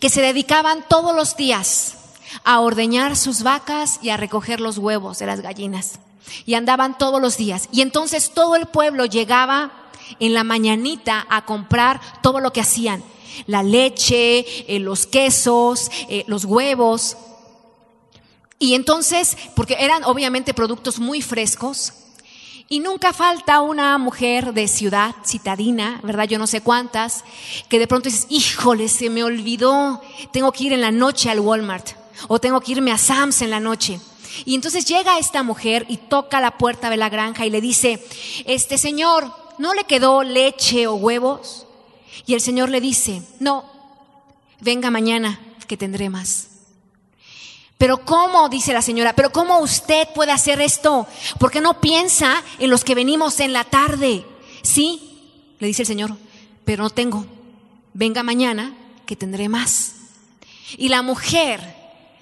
que 0.00 0.10
se 0.10 0.20
dedicaban 0.20 0.84
todos 0.88 1.14
los 1.14 1.36
días 1.36 1.96
a 2.44 2.60
ordeñar 2.60 3.16
sus 3.16 3.42
vacas 3.42 3.98
y 4.02 4.10
a 4.10 4.16
recoger 4.16 4.60
los 4.60 4.78
huevos 4.78 5.18
de 5.18 5.26
las 5.26 5.40
gallinas. 5.40 5.98
Y 6.44 6.54
andaban 6.54 6.98
todos 6.98 7.20
los 7.20 7.36
días. 7.36 7.68
Y 7.72 7.80
entonces 7.80 8.32
todo 8.34 8.54
el 8.54 8.66
pueblo 8.66 9.06
llegaba 9.06 9.72
en 10.20 10.34
la 10.34 10.44
mañanita 10.44 11.26
a 11.30 11.44
comprar 11.44 12.00
todo 12.22 12.40
lo 12.40 12.52
que 12.52 12.60
hacían. 12.60 13.02
La 13.46 13.62
leche, 13.62 14.44
eh, 14.74 14.78
los 14.78 15.06
quesos, 15.06 15.90
eh, 16.08 16.24
los 16.26 16.44
huevos. 16.44 17.16
Y 18.58 18.74
entonces, 18.74 19.36
porque 19.54 19.76
eran 19.78 20.04
obviamente 20.04 20.54
productos 20.54 20.98
muy 20.98 21.22
frescos, 21.22 21.92
Y 22.70 22.80
nunca 22.80 23.14
falta 23.14 23.62
una 23.62 23.96
mujer 23.96 24.52
de 24.52 24.68
ciudad, 24.68 25.14
citadina, 25.24 26.00
¿verdad? 26.02 26.28
Yo 26.28 26.38
no 26.38 26.46
sé 26.46 26.60
cuántas, 26.60 27.24
que 27.70 27.78
de 27.78 27.86
pronto 27.86 28.10
dices, 28.10 28.26
híjole, 28.28 28.90
se 28.90 29.08
me 29.08 29.24
olvidó, 29.24 30.02
tengo 30.34 30.52
que 30.52 30.64
ir 30.64 30.74
en 30.74 30.82
la 30.82 30.90
noche 30.90 31.30
al 31.30 31.40
Walmart 31.40 31.92
o 32.26 32.38
tengo 32.38 32.60
que 32.60 32.72
irme 32.72 32.92
a 32.92 32.98
Sam's 32.98 33.40
en 33.40 33.48
la 33.48 33.58
noche. 33.58 34.00
Y 34.44 34.54
entonces 34.54 34.84
llega 34.84 35.18
esta 35.18 35.42
mujer 35.42 35.86
y 35.88 35.96
toca 35.96 36.42
la 36.42 36.58
puerta 36.58 36.90
de 36.90 36.98
la 36.98 37.08
granja 37.08 37.46
y 37.46 37.50
le 37.50 37.62
dice, 37.62 38.04
este 38.44 38.76
señor, 38.76 39.32
¿no 39.56 39.72
le 39.72 39.84
quedó 39.84 40.22
leche 40.22 40.86
o 40.86 40.94
huevos? 40.94 41.66
Y 42.26 42.34
el 42.34 42.42
señor 42.42 42.68
le 42.68 42.82
dice, 42.82 43.22
no, 43.40 43.64
venga 44.60 44.90
mañana 44.90 45.40
que 45.66 45.78
tendré 45.78 46.10
más. 46.10 46.48
Pero 47.78 48.04
¿cómo? 48.04 48.48
dice 48.48 48.72
la 48.72 48.82
señora, 48.82 49.14
pero 49.14 49.30
¿cómo 49.30 49.60
usted 49.60 50.08
puede 50.14 50.32
hacer 50.32 50.60
esto? 50.60 51.06
¿Por 51.38 51.52
qué 51.52 51.60
no 51.60 51.80
piensa 51.80 52.42
en 52.58 52.70
los 52.70 52.82
que 52.82 52.96
venimos 52.96 53.38
en 53.38 53.52
la 53.52 53.62
tarde? 53.62 54.26
Sí, 54.62 55.54
le 55.60 55.68
dice 55.68 55.82
el 55.82 55.86
Señor, 55.86 56.16
pero 56.64 56.82
no 56.82 56.90
tengo. 56.90 57.24
Venga 57.94 58.24
mañana 58.24 58.74
que 59.06 59.14
tendré 59.14 59.48
más. 59.48 59.94
Y 60.76 60.88
la 60.88 61.02
mujer 61.02 61.76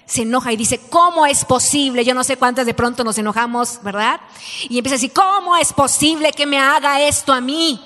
se 0.05 0.21
enoja 0.21 0.53
y 0.53 0.57
dice, 0.57 0.79
¿cómo 0.89 1.25
es 1.25 1.43
posible? 1.43 2.05
Yo 2.05 2.13
no 2.13 2.23
sé 2.23 2.37
cuántas 2.37 2.67
de 2.67 2.75
pronto 2.75 3.03
nos 3.03 3.17
enojamos, 3.17 3.79
¿verdad? 3.83 4.21
Y 4.69 4.77
empieza 4.77 4.93
a 4.93 4.99
decir, 4.99 5.11
¿cómo 5.11 5.57
es 5.57 5.73
posible 5.73 6.31
que 6.31 6.45
me 6.45 6.59
haga 6.59 7.01
esto 7.01 7.33
a 7.33 7.41
mí? 7.41 7.81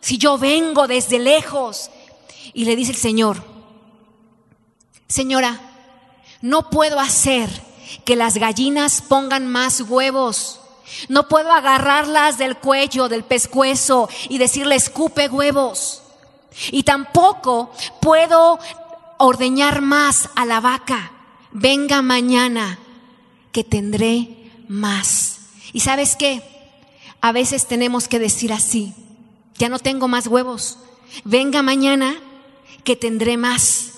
Si 0.00 0.18
yo 0.18 0.36
vengo 0.36 0.88
desde 0.88 1.18
lejos. 1.18 1.90
Y 2.52 2.64
le 2.64 2.74
dice 2.74 2.90
el 2.90 2.98
Señor, 2.98 3.42
Señora, 5.06 5.67
no 6.40 6.70
puedo 6.70 7.00
hacer 7.00 7.48
que 8.04 8.16
las 8.16 8.36
gallinas 8.36 9.02
pongan 9.02 9.46
más 9.46 9.80
huevos. 9.82 10.60
No 11.08 11.28
puedo 11.28 11.52
agarrarlas 11.52 12.38
del 12.38 12.56
cuello, 12.56 13.08
del 13.08 13.24
pescuezo 13.24 14.08
y 14.28 14.38
decirle 14.38 14.74
escupe 14.74 15.28
huevos. 15.28 16.02
Y 16.70 16.82
tampoco 16.82 17.70
puedo 18.00 18.58
ordeñar 19.18 19.80
más 19.80 20.30
a 20.34 20.44
la 20.44 20.60
vaca. 20.60 21.12
Venga 21.52 22.02
mañana 22.02 22.78
que 23.52 23.64
tendré 23.64 24.50
más. 24.68 25.40
¿Y 25.72 25.80
sabes 25.80 26.16
qué? 26.16 26.42
A 27.20 27.32
veces 27.32 27.66
tenemos 27.66 28.08
que 28.08 28.18
decir 28.18 28.52
así, 28.52 28.94
ya 29.56 29.68
no 29.68 29.78
tengo 29.78 30.08
más 30.08 30.26
huevos. 30.26 30.78
Venga 31.24 31.62
mañana 31.62 32.16
que 32.84 32.96
tendré 32.96 33.36
más. 33.36 33.97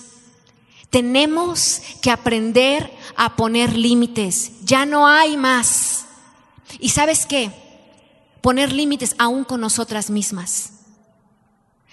Tenemos 0.91 1.81
que 2.01 2.11
aprender 2.11 2.91
a 3.15 3.35
poner 3.35 3.75
límites. 3.75 4.51
Ya 4.63 4.85
no 4.85 5.07
hay 5.07 5.37
más. 5.37 6.05
¿Y 6.79 6.89
sabes 6.89 7.25
qué? 7.25 7.51
Poner 8.41 8.71
límites 8.71 9.15
aún 9.17 9.45
con 9.45 9.61
nosotras 9.61 10.09
mismas. 10.09 10.73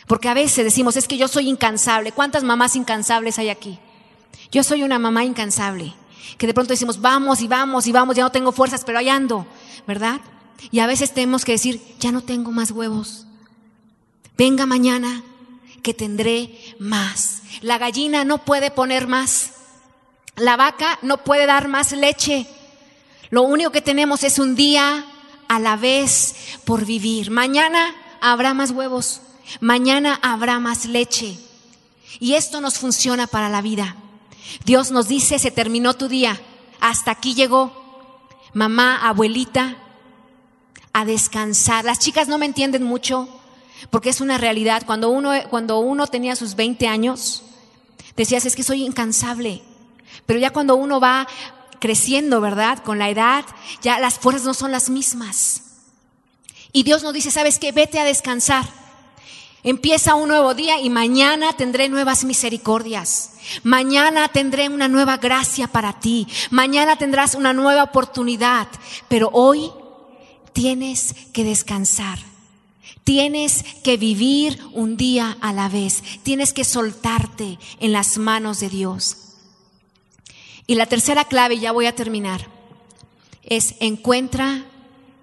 Porque 0.09 0.29
a 0.29 0.35
veces 0.35 0.65
decimos, 0.65 0.97
es 0.97 1.07
que 1.07 1.17
yo 1.17 1.29
soy 1.29 1.49
incansable. 1.49 2.13
¿Cuántas 2.13 2.43
mamás 2.43 2.75
incansables 2.75 3.39
hay 3.39 3.51
aquí? 3.51 3.79
Yo 4.51 4.65
soy 4.65 4.83
una 4.83 4.99
mamá 4.99 5.25
incansable. 5.25 5.95
Que 6.37 6.49
de 6.49 6.55
pronto 6.55 6.73
decimos, 6.73 7.01
vamos 7.01 7.41
y 7.41 7.47
vamos 7.47 7.87
y 7.87 7.93
vamos, 7.93 8.17
ya 8.17 8.25
no 8.25 8.33
tengo 8.33 8.53
fuerzas, 8.53 8.83
pero 8.85 8.99
ahí 8.99 9.09
ando, 9.09 9.47
¿verdad? 9.87 10.21
Y 10.71 10.81
a 10.81 10.87
veces 10.87 11.15
tenemos 11.15 11.45
que 11.45 11.53
decir, 11.53 11.81
ya 12.01 12.11
no 12.11 12.23
tengo 12.23 12.51
más 12.51 12.73
huevos. 12.73 13.27
Venga 14.37 14.67
mañana 14.67 15.23
que 15.83 15.95
tendré 15.95 16.59
más. 16.79 17.43
La 17.61 17.79
gallina 17.79 18.25
no 18.25 18.45
puede 18.45 18.71
poner 18.71 19.07
más. 19.07 19.53
La 20.37 20.57
vaca 20.57 20.99
no 21.03 21.25
puede 21.25 21.47
dar 21.47 21.69
más 21.69 21.93
leche. 21.93 22.47
Lo 23.31 23.43
único 23.43 23.71
que 23.71 23.83
tenemos 23.83 24.25
es 24.25 24.39
un 24.39 24.55
día 24.55 25.05
a 25.49 25.59
la 25.59 25.77
vez 25.77 26.35
por 26.65 26.85
vivir. 26.85 27.31
Mañana 27.31 27.95
habrá 28.21 28.55
más 28.55 28.71
huevos. 28.71 29.21
Mañana 29.61 30.19
habrá 30.23 30.59
más 30.61 30.85
leche. 30.85 31.39
Y 32.21 32.35
esto 32.35 32.61
nos 32.61 32.79
funciona 32.79 33.27
para 33.27 33.49
la 33.49 33.63
vida. 33.63 33.97
Dios 34.65 34.91
nos 34.91 35.09
dice, 35.09 35.39
se 35.39 35.51
terminó 35.51 35.95
tu 35.95 36.09
día. 36.09 36.41
Hasta 36.81 37.11
aquí 37.11 37.35
llegó. 37.35 37.73
Mamá, 38.53 38.97
abuelita, 38.97 39.77
a 40.93 41.05
descansar. 41.05 41.85
Las 41.85 41.99
chicas 41.99 42.29
no 42.29 42.39
me 42.39 42.47
entienden 42.47 42.83
mucho 42.83 43.29
porque 43.91 44.11
es 44.11 44.21
una 44.21 44.39
realidad. 44.39 44.83
Cuando 44.87 45.11
uno, 45.11 45.33
cuando 45.51 45.79
uno 45.81 46.07
tenía 46.07 46.37
sus 46.37 46.55
20 46.55 46.87
años, 46.87 47.43
decías, 48.17 48.45
es 48.47 48.57
que 48.57 48.63
soy 48.63 48.85
incansable. 48.85 49.63
Pero 50.27 50.39
ya 50.39 50.51
cuando 50.51 50.77
uno 50.77 51.01
va 51.01 51.27
creciendo, 51.79 52.41
¿verdad? 52.41 52.83
Con 52.83 52.99
la 52.99 53.09
edad, 53.09 53.45
ya 53.83 53.99
las 53.99 54.19
fuerzas 54.19 54.45
no 54.45 54.55
son 54.55 54.73
las 54.73 54.91
mismas. 54.91 55.63
Y 56.73 56.83
Dios 56.83 57.03
nos 57.03 57.15
dice, 57.15 57.31
¿sabes 57.31 57.59
qué? 57.59 57.73
Vete 57.73 57.99
a 57.99 58.05
descansar. 58.05 58.67
Empieza 59.65 60.15
un 60.15 60.29
nuevo 60.29 60.55
día 60.55 60.81
y 60.81 60.89
mañana 60.89 61.53
tendré 61.53 61.89
nuevas 61.89 62.25
misericordias. 62.25 63.33
Mañana 63.65 64.29
tendré 64.29 64.69
una 64.69 64.89
nueva 64.89 65.17
gracia 65.17 65.67
para 65.67 65.99
ti. 65.99 66.29
Mañana 66.51 66.97
tendrás 66.97 67.35
una 67.35 67.53
nueva 67.53 67.83
oportunidad. 67.83 68.69
Pero 69.09 69.31
hoy 69.33 69.71
tienes 70.53 71.15
que 71.33 71.45
descansar. 71.45 72.19
Tienes 73.09 73.65
que 73.83 73.97
vivir 73.97 74.59
un 74.75 74.99
día 74.99 75.39
a 75.41 75.55
la 75.55 75.71
vez. 75.71 76.03
Tienes 76.25 76.53
que 76.53 76.63
soltarte 76.63 77.59
en 77.81 77.93
las 77.95 78.19
manos 78.19 78.61
de 78.61 78.69
Dios. 78.69 79.17
Y 80.67 80.75
la 80.75 80.85
tercera 80.85 81.25
clave, 81.25 81.59
ya 81.59 81.73
voy 81.73 81.87
a 81.87 81.95
terminar, 81.95 82.51
es 83.43 83.77
encuentra 83.81 84.67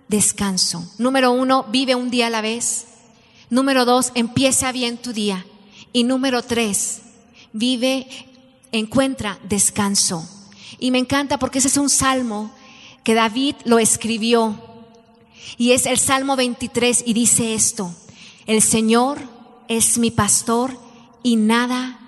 descanso. 0.07 0.83
Número 0.97 1.31
uno, 1.31 1.67
vive 1.69 1.93
un 1.93 2.09
día 2.09 2.25
a 2.25 2.31
la 2.31 2.41
vez. 2.41 2.87
Número 3.51 3.85
dos, 3.85 4.11
empieza 4.15 4.71
bien 4.71 4.97
tu 4.97 5.13
día. 5.13 5.45
Y 5.93 6.05
número 6.05 6.41
tres, 6.41 7.03
vive, 7.53 8.07
encuentra 8.71 9.37
descanso. 9.43 10.27
Y 10.79 10.89
me 10.89 10.97
encanta 10.97 11.37
porque 11.37 11.59
ese 11.59 11.67
es 11.67 11.77
un 11.77 11.91
salmo 11.91 12.51
que 13.03 13.13
David 13.13 13.53
lo 13.63 13.77
escribió 13.77 14.59
y 15.57 15.71
es 15.71 15.85
el 15.85 15.99
Salmo 15.99 16.35
23 16.35 17.03
y 17.05 17.13
dice 17.13 17.53
esto, 17.53 17.93
el 18.45 18.61
Señor 18.61 19.19
es 19.67 19.97
mi 19.97 20.11
pastor 20.11 20.77
y 21.23 21.35
nada 21.35 21.99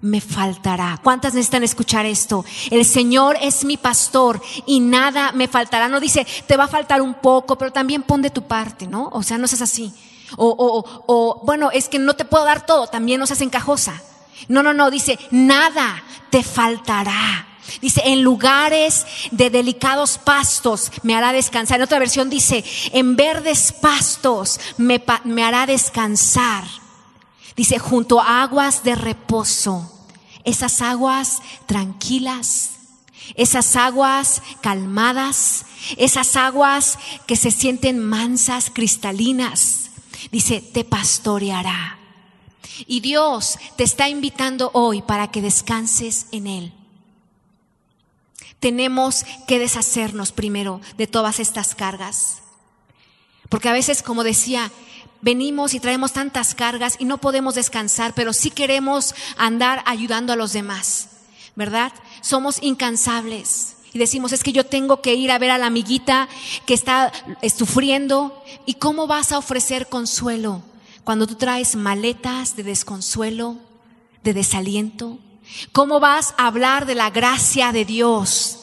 me 0.00 0.20
faltará. 0.20 1.00
¿Cuántas 1.02 1.34
necesitan 1.34 1.64
escuchar 1.64 2.06
esto? 2.06 2.44
El 2.70 2.84
Señor 2.84 3.36
es 3.40 3.64
mi 3.64 3.76
pastor 3.76 4.42
y 4.66 4.80
nada 4.80 5.32
me 5.32 5.48
faltará. 5.48 5.88
No 5.88 6.00
dice, 6.00 6.26
te 6.46 6.56
va 6.56 6.64
a 6.64 6.68
faltar 6.68 7.00
un 7.00 7.14
poco, 7.14 7.56
pero 7.56 7.72
también 7.72 8.02
pon 8.02 8.20
de 8.20 8.30
tu 8.30 8.42
parte, 8.42 8.86
¿no? 8.86 9.08
O 9.12 9.22
sea, 9.22 9.38
no 9.38 9.46
seas 9.46 9.62
así. 9.62 9.92
O, 10.36 10.48
o, 10.48 11.04
o 11.06 11.40
bueno, 11.44 11.70
es 11.70 11.88
que 11.88 11.98
no 11.98 12.14
te 12.14 12.24
puedo 12.24 12.44
dar 12.44 12.66
todo, 12.66 12.86
también 12.88 13.20
no 13.20 13.26
seas 13.26 13.40
encajosa. 13.42 14.02
No, 14.48 14.62
no, 14.62 14.72
no, 14.74 14.90
dice, 14.90 15.18
nada 15.30 16.02
te 16.30 16.42
faltará. 16.42 17.46
Dice, 17.80 18.02
en 18.04 18.22
lugares 18.22 19.06
de 19.30 19.50
delicados 19.50 20.18
pastos 20.18 20.90
me 21.02 21.14
hará 21.14 21.32
descansar. 21.32 21.76
En 21.76 21.84
otra 21.84 21.98
versión 21.98 22.28
dice, 22.28 22.64
en 22.92 23.16
verdes 23.16 23.72
pastos 23.72 24.58
me, 24.78 25.02
me 25.24 25.44
hará 25.44 25.66
descansar. 25.66 26.64
Dice, 27.56 27.78
junto 27.78 28.20
a 28.20 28.42
aguas 28.42 28.82
de 28.82 28.94
reposo. 28.94 29.88
Esas 30.44 30.82
aguas 30.82 31.40
tranquilas, 31.66 32.70
esas 33.36 33.76
aguas 33.76 34.42
calmadas, 34.60 35.66
esas 35.96 36.34
aguas 36.34 36.98
que 37.26 37.36
se 37.36 37.52
sienten 37.52 38.00
mansas, 38.00 38.70
cristalinas. 38.72 39.90
Dice, 40.32 40.60
te 40.60 40.84
pastoreará. 40.84 41.98
Y 42.86 43.00
Dios 43.00 43.58
te 43.76 43.84
está 43.84 44.08
invitando 44.08 44.70
hoy 44.74 45.02
para 45.02 45.30
que 45.30 45.40
descanses 45.40 46.26
en 46.32 46.48
Él 46.48 46.72
tenemos 48.62 49.26
que 49.48 49.58
deshacernos 49.58 50.30
primero 50.30 50.80
de 50.96 51.08
todas 51.08 51.40
estas 51.40 51.74
cargas. 51.74 52.42
Porque 53.48 53.68
a 53.68 53.72
veces, 53.72 54.04
como 54.04 54.22
decía, 54.22 54.70
venimos 55.20 55.74
y 55.74 55.80
traemos 55.80 56.12
tantas 56.12 56.54
cargas 56.54 56.94
y 57.00 57.04
no 57.04 57.18
podemos 57.18 57.56
descansar, 57.56 58.14
pero 58.14 58.32
sí 58.32 58.50
queremos 58.50 59.16
andar 59.36 59.82
ayudando 59.84 60.32
a 60.32 60.36
los 60.36 60.52
demás, 60.52 61.08
¿verdad? 61.56 61.92
Somos 62.20 62.62
incansables 62.62 63.78
y 63.92 63.98
decimos, 63.98 64.32
es 64.32 64.44
que 64.44 64.52
yo 64.52 64.64
tengo 64.64 65.02
que 65.02 65.16
ir 65.16 65.32
a 65.32 65.40
ver 65.40 65.50
a 65.50 65.58
la 65.58 65.66
amiguita 65.66 66.28
que 66.64 66.72
está 66.72 67.12
sufriendo. 67.54 68.44
¿Y 68.64 68.74
cómo 68.74 69.08
vas 69.08 69.32
a 69.32 69.38
ofrecer 69.38 69.88
consuelo 69.88 70.62
cuando 71.02 71.26
tú 71.26 71.34
traes 71.34 71.74
maletas 71.74 72.54
de 72.54 72.62
desconsuelo, 72.62 73.58
de 74.22 74.34
desaliento? 74.34 75.18
¿Cómo 75.72 76.00
vas 76.00 76.34
a 76.38 76.46
hablar 76.46 76.86
de 76.86 76.94
la 76.94 77.10
gracia 77.10 77.72
de 77.72 77.84
Dios? 77.84 78.58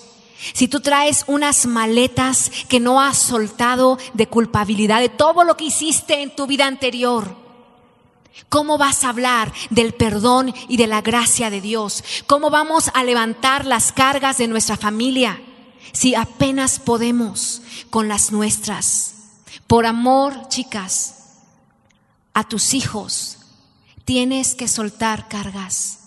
Si 0.53 0.67
tú 0.67 0.79
traes 0.79 1.25
unas 1.27 1.65
maletas 1.65 2.51
que 2.69 2.79
no 2.79 3.01
has 3.01 3.17
soltado 3.17 3.97
de 4.13 4.27
culpabilidad, 4.27 5.01
de 5.01 5.09
todo 5.09 5.43
lo 5.43 5.57
que 5.57 5.65
hiciste 5.65 6.21
en 6.21 6.33
tu 6.33 6.47
vida 6.47 6.65
anterior, 6.65 7.35
¿cómo 8.47 8.77
vas 8.77 9.03
a 9.03 9.09
hablar 9.09 9.51
del 9.69 9.93
perdón 9.93 10.53
y 10.69 10.77
de 10.77 10.87
la 10.87 11.01
gracia 11.01 11.49
de 11.49 11.59
Dios? 11.59 12.03
¿Cómo 12.25 12.49
vamos 12.49 12.89
a 12.93 13.03
levantar 13.03 13.65
las 13.65 13.91
cargas 13.91 14.37
de 14.37 14.47
nuestra 14.47 14.77
familia 14.77 15.41
si 15.91 16.15
apenas 16.15 16.79
podemos 16.79 17.61
con 17.89 18.07
las 18.07 18.31
nuestras? 18.31 19.15
Por 19.67 19.85
amor, 19.85 20.47
chicas, 20.47 21.15
a 22.33 22.45
tus 22.47 22.73
hijos, 22.73 23.39
tienes 24.05 24.55
que 24.55 24.69
soltar 24.69 25.27
cargas. 25.27 25.98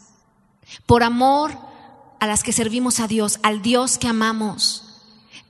Por 0.86 1.02
amor 1.02 1.56
a 2.20 2.26
las 2.26 2.42
que 2.42 2.52
servimos 2.52 3.00
a 3.00 3.08
Dios, 3.08 3.38
al 3.42 3.62
Dios 3.62 3.98
que 3.98 4.08
amamos, 4.08 4.84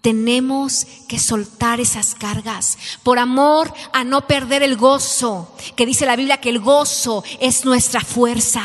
tenemos 0.03 0.85
que 1.09 1.19
soltar 1.19 1.81
esas 1.81 2.15
cargas 2.17 2.77
por 3.05 3.21
amor 3.21 3.73
a 3.93 4.03
no 4.03 4.27
perder 4.27 4.63
el 4.63 4.77
gozo, 4.77 5.55
que 5.77 5.87
dice 5.87 6.07
la 6.07 6.17
Biblia 6.17 6.41
que 6.41 6.51
el 6.51 6.59
gozo 6.59 7.23
es 7.41 7.65
nuestra 7.65 8.01
fuerza. 8.01 8.65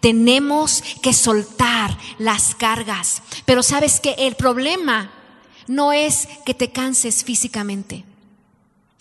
Tenemos 0.00 0.82
que 1.02 1.12
soltar 1.12 1.98
las 2.18 2.54
cargas. 2.54 3.22
Pero 3.44 3.64
sabes 3.64 3.98
que 3.98 4.12
el 4.18 4.36
problema 4.36 5.10
no 5.66 5.92
es 5.92 6.28
que 6.46 6.54
te 6.54 6.70
canses 6.70 7.24
físicamente. 7.24 8.04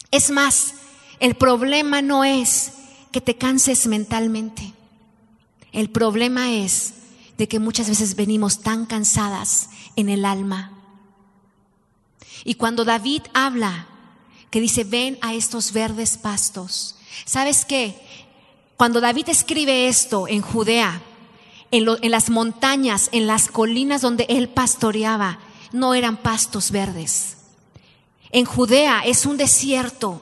Es 0.10 0.32
más, 0.32 0.74
el 1.20 1.36
problema 1.36 2.02
no 2.02 2.24
es 2.24 2.72
que 3.12 3.22
te 3.22 3.38
canses 3.38 3.86
mentalmente. 3.86 4.74
El 5.72 5.90
problema 5.90 6.52
es 6.52 6.94
de 7.38 7.48
que 7.48 7.60
muchas 7.60 7.90
veces 7.90 8.16
venimos 8.16 8.60
tan 8.62 8.86
cansadas 8.86 9.70
en 9.96 10.10
el 10.10 10.26
alma 10.26 10.78
y 12.48 12.56
cuando 12.56 12.86
David 12.86 13.24
habla, 13.34 13.88
que 14.50 14.62
dice, 14.62 14.86
ven 14.86 15.18
a 15.22 15.34
estos 15.34 15.74
verdes 15.74 16.18
pastos, 16.18 16.96
¿sabes 17.26 17.66
qué? 17.66 18.00
Cuando 18.78 19.02
David 19.02 19.28
escribe 19.28 19.90
esto 19.90 20.28
en 20.28 20.42
Judea, 20.42 21.02
en, 21.72 21.86
en 22.02 22.12
las 22.12 22.30
montañas, 22.30 23.10
en 23.12 23.28
las 23.28 23.50
colinas 23.50 24.02
donde 24.02 24.26
él 24.30 24.48
pastoreaba, 24.48 25.40
no 25.74 25.94
eran 25.94 26.16
pastos 26.16 26.72
verdes. 26.72 27.36
En 28.32 28.46
Judea 28.46 29.02
es 29.06 29.26
un 29.26 29.36
desierto, 29.36 30.22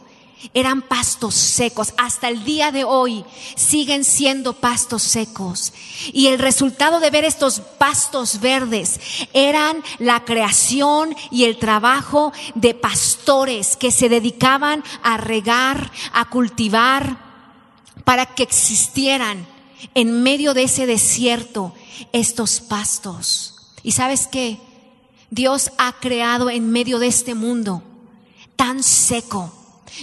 eran 0.54 0.82
pastos 0.82 1.36
secos. 1.36 1.94
Hasta 1.98 2.28
el 2.28 2.44
día 2.44 2.72
de 2.72 2.84
hoy 2.84 3.26
siguen 3.56 4.04
siendo 4.04 4.54
pastos 4.54 5.04
secos. 5.04 5.74
Y 6.14 6.28
el 6.28 6.40
resultado 6.40 7.00
de 7.00 7.10
ver 7.10 7.26
estos 7.26 7.60
pastos 7.60 8.40
verdes 8.40 9.00
eran 9.34 9.84
la 10.00 10.26
creación 10.26 11.16
y 11.32 11.46
el 11.46 11.58
trabajo 11.58 12.34
de 12.54 12.74
pastores 12.74 13.76
que 13.76 13.92
se 13.92 14.10
dedicaban 14.10 14.84
a 15.04 15.18
regar, 15.18 15.92
a 16.14 16.30
cultivar, 16.30 17.26
para 18.04 18.28
que 18.28 18.44
existieran 18.44 19.48
en 19.94 20.24
medio 20.24 20.54
de 20.54 20.64
ese 20.64 20.86
desierto 20.86 21.74
estos 22.12 22.60
pastos. 22.60 23.56
¿Y 23.84 23.94
sabes 23.94 24.28
qué? 24.28 24.60
Dios 25.30 25.72
ha 25.78 25.94
creado 25.94 26.50
en 26.50 26.72
medio 26.72 27.00
de 27.00 27.08
este 27.08 27.34
mundo 27.36 27.84
tan 28.56 28.84
seco 28.84 29.52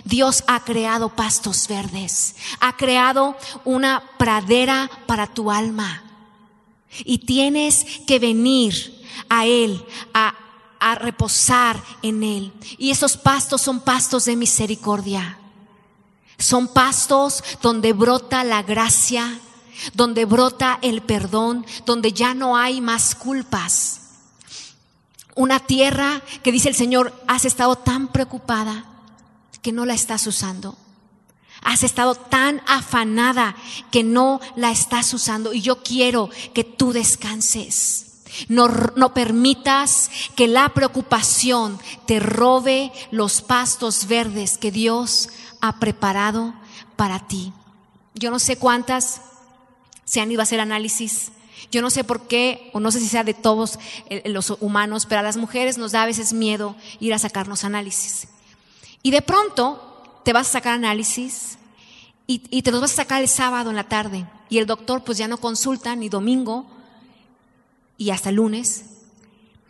Dios 0.05 0.43
ha 0.47 0.65
creado 0.65 1.11
pastos 1.11 1.69
verdes, 1.69 2.37
ha 2.61 2.77
creado 2.77 3.37
una 3.65 4.03
pradera 4.19 4.91
para 5.07 5.27
tu 5.27 5.51
alma. 5.51 6.03
Y 7.05 7.19
tienes 7.19 7.85
que 8.07 8.19
venir 8.19 9.05
a 9.29 9.47
Él, 9.47 9.85
a, 10.13 10.35
reposar 10.97 11.83
en 12.03 12.23
Él. 12.23 12.53
Y 12.77 12.91
esos 12.91 13.17
pastos 13.17 13.63
son 13.63 13.81
pastos 13.81 14.25
de 14.25 14.37
misericordia. 14.37 15.39
Son 16.39 16.67
pastos 16.69 17.43
donde 17.63 17.93
brota 17.93 18.43
la 18.43 18.63
gracia, 18.63 19.39
donde 19.95 20.25
brota 20.25 20.79
el 20.83 21.03
perdón, 21.03 21.65
donde 21.87 22.13
ya 22.13 22.35
no 22.35 22.57
hay 22.57 22.81
más 22.81 23.15
culpas. 23.15 24.01
Una 25.35 25.61
tierra 25.61 26.21
que 26.43 26.53
dice 26.53 26.69
el 26.69 26.75
Señor, 26.75 27.15
has 27.27 27.45
estado 27.45 27.77
tan 27.77 28.09
preocupada 28.09 28.92
que 29.63 29.73
no 29.73 29.87
la 29.87 29.95
estás 29.95 30.27
usando. 30.27 30.77
Has 31.63 31.85
estado 31.85 32.17
tan 32.17 32.61
afanada 32.67 33.55
que 33.91 34.03
no 34.03 34.41
la 34.57 34.73
estás 34.73 35.15
usando 35.15 35.55
y 35.55 35.63
yo 35.63 35.83
quiero 35.83 36.29
que 36.53 36.65
tú 36.65 36.93
descanses. 36.93 38.09
No, 38.49 38.69
no, 38.97 39.15
permitas 39.15 40.11
que 40.35 40.49
la 40.49 40.71
preocupación 40.71 41.79
te 42.07 42.19
robe 42.19 42.91
los 43.11 43.43
pastos 43.43 44.09
verdes 44.09 44.59
que 44.59 44.73
Dios 44.73 45.29
ha 45.61 45.79
preparado 45.79 46.55
para 46.97 47.27
ti. 47.27 47.53
Yo 48.15 48.31
no 48.31 48.39
sé 48.39 48.57
cuántas 48.57 49.21
se 50.05 50.21
han 50.21 50.33
ido 50.33 50.41
a 50.41 50.45
hacer 50.45 50.61
análisis. 50.61 51.31
Yo 51.71 51.83
no 51.83 51.91
sé 51.91 52.05
por 52.05 52.27
qué, 52.27 52.71
o 52.73 52.81
no 52.81 52.91
sé 52.91 53.01
si 53.01 53.09
sea 53.09 53.23
de 53.23 53.35
todos 53.35 53.79
eh, 54.09 54.23
los 54.29 54.51
humanos, 54.61 55.07
pero 55.07 55.21
a 55.21 55.23
las 55.23 55.37
mujeres 55.37 55.79
nos 55.79 55.93
da 55.93 56.03
a 56.03 56.07
veces 56.07 56.33
miedo 56.33 56.75
ir 57.01 57.15
a 57.15 57.19
sacarnos 57.19 57.65
análisis. 57.65 58.29
Y 59.03 59.11
de 59.11 59.23
pronto 59.23 60.21
te 60.25 60.33
vas 60.33 60.49
a 60.49 60.53
sacar 60.53 60.75
análisis 60.75 61.59
y, 62.27 62.63
te 62.63 62.71
los 62.71 62.81
vas 62.81 62.93
a 62.93 62.97
sacar 62.97 63.21
el 63.21 63.29
sábado 63.29 63.71
en 63.71 63.77
la 63.77 63.89
tarde. 63.89 64.27
Y 64.49 64.59
el 64.59 64.67
doctor 64.67 65.03
pues 65.05 65.19
ya 65.19 65.29
no 65.29 65.37
consulta 65.37 65.95
ni 65.97 66.09
domingo 66.09 66.67
y 67.99 68.11
hasta 68.11 68.33
lunes. 68.33 68.85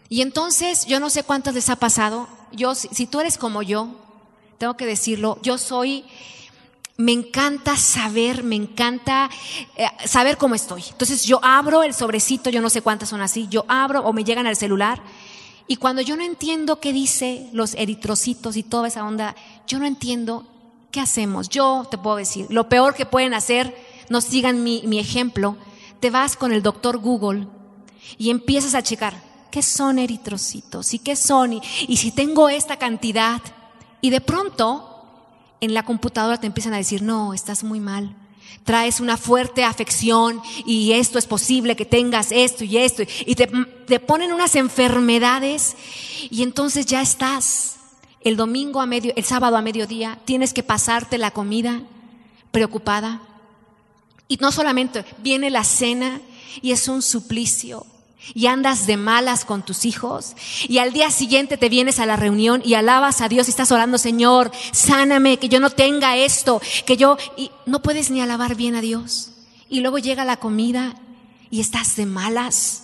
Y 0.08 0.20
entonces 0.20 0.86
yo 0.86 1.00
no 1.00 1.10
sé 1.10 1.24
cuántas 1.24 1.54
les 1.54 1.70
ha 1.70 1.76
pasado. 1.76 2.28
Yo, 2.52 2.74
si, 2.74 3.06
tú 3.06 3.20
eres 3.20 3.38
como 3.38 3.62
yo, 3.62 3.88
tengo 4.58 4.76
que 4.76 4.86
decirlo, 4.86 5.38
yo 5.42 5.58
soy 5.58 6.04
me 6.98 7.12
encanta 7.12 7.76
saber, 7.76 8.44
me 8.44 8.54
encanta 8.54 9.28
eh, 9.74 9.86
saber 10.04 10.36
cómo 10.36 10.54
estoy. 10.54 10.84
Entonces 10.90 11.24
yo 11.24 11.40
abro 11.42 11.82
el 11.82 11.94
sobrecito, 11.94 12.50
yo 12.50 12.60
no 12.60 12.68
sé 12.70 12.82
cuántas 12.82 13.08
son 13.08 13.22
así, 13.22 13.48
yo 13.48 13.64
abro 13.66 14.02
o 14.02 14.12
me 14.12 14.22
llegan 14.22 14.46
al 14.46 14.56
celular 14.56 15.02
y 15.66 15.76
cuando 15.76 16.02
yo 16.02 16.16
no 16.16 16.22
entiendo 16.22 16.80
qué 16.80 16.92
dice 16.92 17.48
los 17.52 17.74
eritrocitos 17.74 18.56
y 18.56 18.62
toda 18.62 18.88
esa 18.88 19.04
onda, 19.04 19.36
yo 19.66 19.78
no 19.78 19.86
entiendo 19.86 20.46
qué 20.90 21.00
hacemos. 21.00 21.48
Yo 21.48 21.86
te 21.90 21.98
puedo 21.98 22.16
decir, 22.16 22.46
lo 22.50 22.68
peor 22.68 22.94
que 22.94 23.06
pueden 23.06 23.34
hacer, 23.34 23.74
no 24.08 24.20
sigan 24.20 24.62
mi, 24.62 24.82
mi 24.86 24.98
ejemplo, 24.98 25.56
te 26.00 26.10
vas 26.10 26.36
con 26.36 26.52
el 26.52 26.62
doctor 26.62 26.98
Google 26.98 27.46
y 28.18 28.30
empiezas 28.30 28.74
a 28.74 28.82
checar 28.82 29.14
qué 29.50 29.62
son 29.62 29.98
eritrocitos 29.98 30.94
y 30.94 30.98
qué 30.98 31.16
son 31.16 31.54
y, 31.54 31.62
y 31.88 31.96
si 31.96 32.10
tengo 32.10 32.48
esta 32.48 32.76
cantidad. 32.76 33.40
Y 34.00 34.10
de 34.10 34.20
pronto 34.20 34.88
en 35.60 35.74
la 35.74 35.84
computadora 35.84 36.40
te 36.40 36.46
empiezan 36.46 36.74
a 36.74 36.78
decir, 36.78 37.02
no, 37.02 37.34
estás 37.34 37.62
muy 37.62 37.78
mal 37.78 38.16
traes 38.64 39.00
una 39.00 39.16
fuerte 39.16 39.64
afección 39.64 40.40
y 40.64 40.92
esto 40.92 41.18
es 41.18 41.26
posible 41.26 41.76
que 41.76 41.84
tengas 41.84 42.32
esto 42.32 42.64
y 42.64 42.78
esto. 42.78 43.02
Y 43.26 43.34
te, 43.34 44.00
ponen 44.00 44.32
unas 44.32 44.56
enfermedades 44.56 45.76
y 46.30 46.42
entonces 46.42 46.86
ya 46.86 47.02
estás. 47.02 47.76
El 48.20 48.36
domingo 48.36 48.80
a 48.80 48.86
medio, 48.86 49.12
el 49.16 49.24
sábado 49.24 49.56
a 49.56 49.62
mediodía, 49.62 50.18
tienes 50.24 50.54
que 50.54 50.62
pasarte 50.62 51.18
la 51.18 51.32
comida 51.32 51.82
preocupada. 52.52 53.20
Y 54.28 54.36
no 54.36 54.52
solamente 54.52 55.04
viene 55.18 55.50
la 55.50 55.64
cena 55.64 56.20
y 56.62 56.70
es 56.70 56.86
un 56.86 57.02
suplicio 57.02 57.84
y 58.34 58.46
andas 58.46 58.86
de 58.86 58.96
malas 58.96 59.44
con 59.44 59.62
tus 59.62 59.84
hijos 59.84 60.34
y 60.68 60.78
al 60.78 60.92
día 60.92 61.10
siguiente 61.10 61.56
te 61.56 61.68
vienes 61.68 61.98
a 61.98 62.06
la 62.06 62.16
reunión 62.16 62.62
y 62.64 62.74
alabas 62.74 63.20
a 63.20 63.28
Dios 63.28 63.48
y 63.48 63.50
estás 63.50 63.72
orando, 63.72 63.98
Señor, 63.98 64.50
sáname, 64.72 65.38
que 65.38 65.48
yo 65.48 65.60
no 65.60 65.70
tenga 65.70 66.16
esto, 66.16 66.60
que 66.86 66.96
yo 66.96 67.16
y 67.36 67.50
no 67.66 67.82
puedes 67.82 68.10
ni 68.10 68.20
alabar 68.20 68.54
bien 68.54 68.74
a 68.74 68.80
Dios. 68.80 69.30
Y 69.68 69.80
luego 69.80 69.98
llega 69.98 70.24
la 70.24 70.36
comida 70.36 70.94
y 71.50 71.60
estás 71.60 71.96
de 71.96 72.06
malas. 72.06 72.82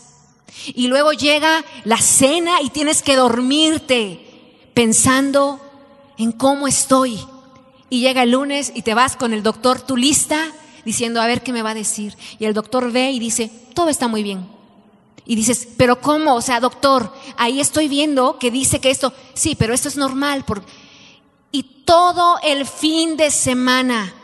Y 0.66 0.88
luego 0.88 1.12
llega 1.12 1.64
la 1.85 1.98
cena 1.98 2.61
y 2.62 2.70
tienes 2.70 3.03
que 3.03 3.16
dormirte 3.16 4.68
pensando 4.74 5.61
en 6.16 6.33
cómo 6.33 6.66
estoy. 6.66 7.18
Y 7.90 8.01
llega 8.01 8.22
el 8.22 8.33
lunes 8.33 8.72
y 8.74 8.83
te 8.83 8.94
vas 8.94 9.16
con 9.16 9.33
el 9.33 9.42
doctor 9.42 9.81
tu 9.81 9.96
lista 9.96 10.42
diciendo 10.85 11.20
a 11.20 11.27
ver 11.27 11.42
qué 11.42 11.53
me 11.53 11.62
va 11.62 11.70
a 11.70 11.74
decir. 11.74 12.16
Y 12.38 12.46
el 12.46 12.55
doctor 12.55 12.90
ve 12.90 13.11
y 13.11 13.18
dice, 13.18 13.51
todo 13.74 13.88
está 13.88 14.09
muy 14.09 14.22
bien 14.22 14.57
y 15.28 15.36
dices, 15.36 15.68
pero 15.76 16.00
¿cómo? 16.00 16.34
O 16.34 16.40
sea, 16.40 16.58
doctor, 16.58 17.12
ahí 17.36 17.60
estoy 17.60 17.86
viendo 17.86 18.38
que 18.38 18.50
dice 18.50 18.80
que 18.80 18.90
esto, 18.90 19.12
sí, 19.34 19.54
pero 19.54 19.74
esto 19.74 19.88
es 19.88 19.96
normal. 19.98 20.46
Por... 20.46 20.64
Y 21.52 21.84
todo 21.84 22.38
el 22.42 22.64
fin 22.64 23.18
de 23.18 23.30
semana 23.30 24.14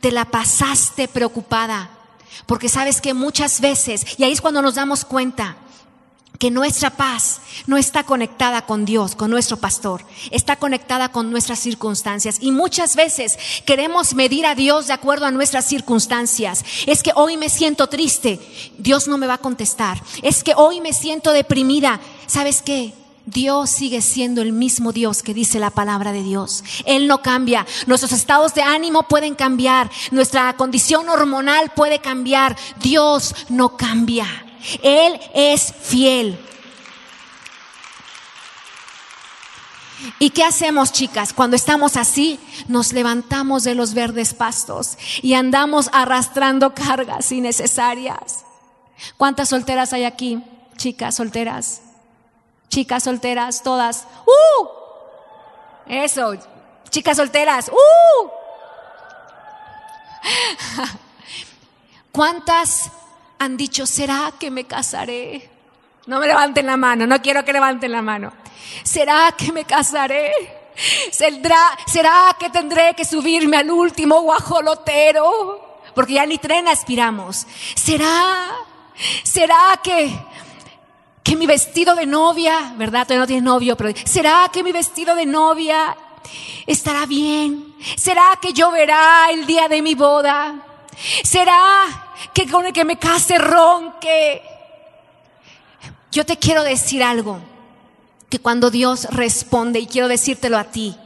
te 0.00 0.12
la 0.12 0.26
pasaste 0.26 1.08
preocupada, 1.08 1.88
porque 2.44 2.68
sabes 2.68 3.00
que 3.00 3.14
muchas 3.14 3.62
veces, 3.62 4.04
y 4.18 4.24
ahí 4.24 4.32
es 4.32 4.42
cuando 4.42 4.60
nos 4.60 4.74
damos 4.74 5.06
cuenta, 5.06 5.56
que 6.40 6.50
nuestra 6.50 6.88
paz 6.88 7.42
no 7.66 7.76
está 7.76 8.02
conectada 8.04 8.62
con 8.62 8.86
Dios, 8.86 9.14
con 9.14 9.30
nuestro 9.30 9.58
pastor, 9.58 10.06
está 10.30 10.56
conectada 10.56 11.12
con 11.12 11.30
nuestras 11.30 11.58
circunstancias. 11.58 12.38
Y 12.40 12.50
muchas 12.50 12.96
veces 12.96 13.38
queremos 13.66 14.14
medir 14.14 14.46
a 14.46 14.54
Dios 14.54 14.86
de 14.86 14.94
acuerdo 14.94 15.26
a 15.26 15.30
nuestras 15.30 15.66
circunstancias. 15.66 16.64
Es 16.86 17.02
que 17.02 17.12
hoy 17.14 17.36
me 17.36 17.50
siento 17.50 17.88
triste, 17.88 18.40
Dios 18.78 19.06
no 19.06 19.18
me 19.18 19.26
va 19.26 19.34
a 19.34 19.38
contestar. 19.38 20.02
Es 20.22 20.42
que 20.42 20.54
hoy 20.56 20.80
me 20.80 20.94
siento 20.94 21.32
deprimida. 21.32 22.00
¿Sabes 22.26 22.62
qué? 22.62 22.94
Dios 23.26 23.68
sigue 23.68 24.00
siendo 24.00 24.40
el 24.40 24.54
mismo 24.54 24.92
Dios 24.92 25.22
que 25.22 25.34
dice 25.34 25.60
la 25.60 25.68
palabra 25.68 26.10
de 26.10 26.22
Dios. 26.22 26.64
Él 26.86 27.06
no 27.06 27.20
cambia. 27.20 27.66
Nuestros 27.86 28.12
estados 28.12 28.54
de 28.54 28.62
ánimo 28.62 29.02
pueden 29.02 29.34
cambiar. 29.34 29.90
Nuestra 30.10 30.56
condición 30.56 31.06
hormonal 31.10 31.70
puede 31.76 31.98
cambiar. 31.98 32.56
Dios 32.80 33.34
no 33.50 33.76
cambia. 33.76 34.46
Él 34.82 35.20
es 35.34 35.72
fiel. 35.80 36.38
¿Y 40.18 40.30
qué 40.30 40.44
hacemos, 40.44 40.92
chicas? 40.92 41.32
Cuando 41.32 41.56
estamos 41.56 41.96
así, 41.96 42.40
nos 42.68 42.92
levantamos 42.92 43.64
de 43.64 43.74
los 43.74 43.94
verdes 43.94 44.34
pastos 44.34 44.96
y 45.22 45.34
andamos 45.34 45.90
arrastrando 45.92 46.74
cargas 46.74 47.32
innecesarias. 47.32 48.44
¿Cuántas 49.16 49.48
solteras 49.48 49.92
hay 49.92 50.04
aquí? 50.04 50.42
Chicas 50.76 51.16
solteras. 51.16 51.82
Chicas 52.68 53.02
solteras, 53.02 53.62
todas. 53.62 54.06
¡Uh! 54.26 54.66
Eso, 55.86 56.34
chicas 56.88 57.16
solteras. 57.16 57.68
¡Uh! 57.68 58.30
¿Cuántas 62.12 62.90
han 63.40 63.56
dicho, 63.56 63.86
¿será 63.86 64.34
que 64.38 64.50
me 64.50 64.64
casaré? 64.64 65.48
No 66.06 66.20
me 66.20 66.26
levanten 66.26 66.66
la 66.66 66.76
mano, 66.76 67.06
no 67.06 67.22
quiero 67.22 67.42
que 67.42 67.54
levanten 67.54 67.90
la 67.90 68.02
mano. 68.02 68.32
¿Será 68.82 69.34
que 69.36 69.50
me 69.50 69.64
casaré? 69.64 70.30
¿Será, 71.10 71.78
¿Será 71.86 72.36
que 72.38 72.50
tendré 72.50 72.94
que 72.94 73.04
subirme 73.06 73.56
al 73.56 73.70
último 73.70 74.20
guajolotero? 74.20 75.80
Porque 75.94 76.14
ya 76.14 76.26
ni 76.26 76.36
tren 76.36 76.68
aspiramos. 76.68 77.46
¿Será? 77.74 78.50
¿Será 79.22 79.80
que, 79.82 80.14
que 81.22 81.34
mi 81.34 81.46
vestido 81.46 81.94
de 81.94 82.04
novia, 82.04 82.74
verdad? 82.76 83.06
Todavía 83.06 83.20
no 83.20 83.26
tiene 83.26 83.42
novio, 83.42 83.74
pero 83.74 83.98
¿será 84.04 84.50
que 84.52 84.62
mi 84.62 84.72
vestido 84.72 85.14
de 85.14 85.24
novia 85.24 85.96
estará 86.66 87.06
bien? 87.06 87.74
¿Será 87.96 88.38
que 88.40 88.52
lloverá 88.52 89.30
el 89.30 89.46
día 89.46 89.66
de 89.66 89.80
mi 89.80 89.94
boda? 89.94 90.66
¿Será 91.24 92.14
que 92.34 92.48
con 92.48 92.66
el 92.66 92.72
que 92.72 92.84
me 92.84 92.98
case 92.98 93.38
ronque? 93.38 94.42
Yo 96.12 96.26
te 96.26 96.36
quiero 96.36 96.62
decir 96.62 97.02
algo 97.02 97.40
que 98.28 98.38
cuando 98.38 98.70
Dios 98.70 99.04
responde, 99.10 99.80
y 99.80 99.86
quiero 99.86 100.08
decírtelo 100.08 100.58
a 100.58 100.64
ti, 100.64 100.96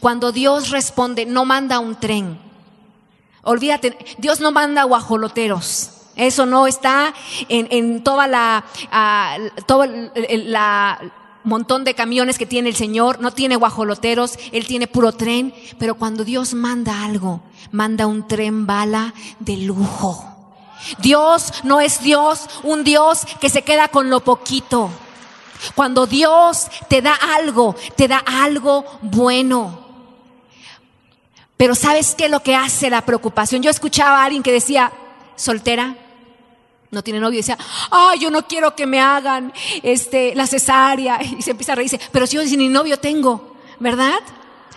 cuando 0.00 0.32
Dios 0.32 0.70
responde, 0.70 1.26
no 1.26 1.44
manda 1.44 1.78
un 1.78 1.98
tren. 1.98 2.38
Olvídate, 3.42 3.96
Dios 4.18 4.40
no 4.40 4.50
manda 4.50 4.84
guajoloteros. 4.84 5.90
Eso 6.16 6.46
no 6.46 6.66
está 6.66 7.14
en, 7.48 8.02
toda 8.02 8.26
la, 8.26 8.64
uh, 8.90 9.62
todo 9.66 9.84
el, 9.84 10.56
montón 11.46 11.84
de 11.84 11.94
camiones 11.94 12.38
que 12.38 12.46
tiene 12.46 12.68
el 12.68 12.76
Señor. 12.76 13.20
No 13.20 13.30
tiene 13.30 13.56
guajoloteros, 13.56 14.38
Él 14.52 14.66
tiene 14.66 14.86
puro 14.86 15.12
tren. 15.12 15.54
Pero 15.78 15.94
cuando 15.94 16.24
Dios 16.24 16.54
manda 16.54 17.04
algo, 17.04 17.40
manda 17.72 18.06
un 18.06 18.28
tren 18.28 18.66
bala 18.66 19.14
de 19.38 19.56
lujo. 19.56 20.24
Dios 20.98 21.52
no 21.64 21.80
es 21.80 22.02
Dios, 22.02 22.48
un 22.62 22.84
Dios 22.84 23.26
que 23.40 23.48
se 23.48 23.62
queda 23.62 23.88
con 23.88 24.10
lo 24.10 24.20
poquito. 24.20 24.90
Cuando 25.74 26.06
Dios 26.06 26.66
te 26.88 27.00
da 27.02 27.14
algo, 27.14 27.74
te 27.96 28.08
da 28.08 28.18
algo 28.18 28.84
bueno. 29.02 29.86
Pero 31.56 31.74
¿sabes 31.74 32.14
qué 32.14 32.26
es 32.26 32.30
lo 32.30 32.40
que 32.40 32.54
hace 32.54 32.90
la 32.90 33.06
preocupación? 33.06 33.62
Yo 33.62 33.70
escuchaba 33.70 34.20
a 34.20 34.24
alguien 34.24 34.42
que 34.42 34.52
decía, 34.52 34.92
soltera, 35.36 35.96
no 36.90 37.02
tiene 37.02 37.20
novio, 37.20 37.38
y 37.38 37.42
decía, 37.42 37.58
ay, 37.90 38.20
yo 38.20 38.30
no 38.30 38.46
quiero 38.46 38.74
que 38.74 38.86
me 38.86 39.00
hagan 39.00 39.52
este, 39.82 40.34
la 40.34 40.46
cesárea. 40.46 41.18
Y 41.38 41.42
se 41.42 41.50
empieza 41.52 41.72
a 41.72 41.76
reírse, 41.76 42.00
pero 42.12 42.26
si 42.26 42.36
yo 42.36 42.44
ni 42.56 42.68
novio 42.68 42.98
tengo, 42.98 43.56
¿verdad? 43.78 44.18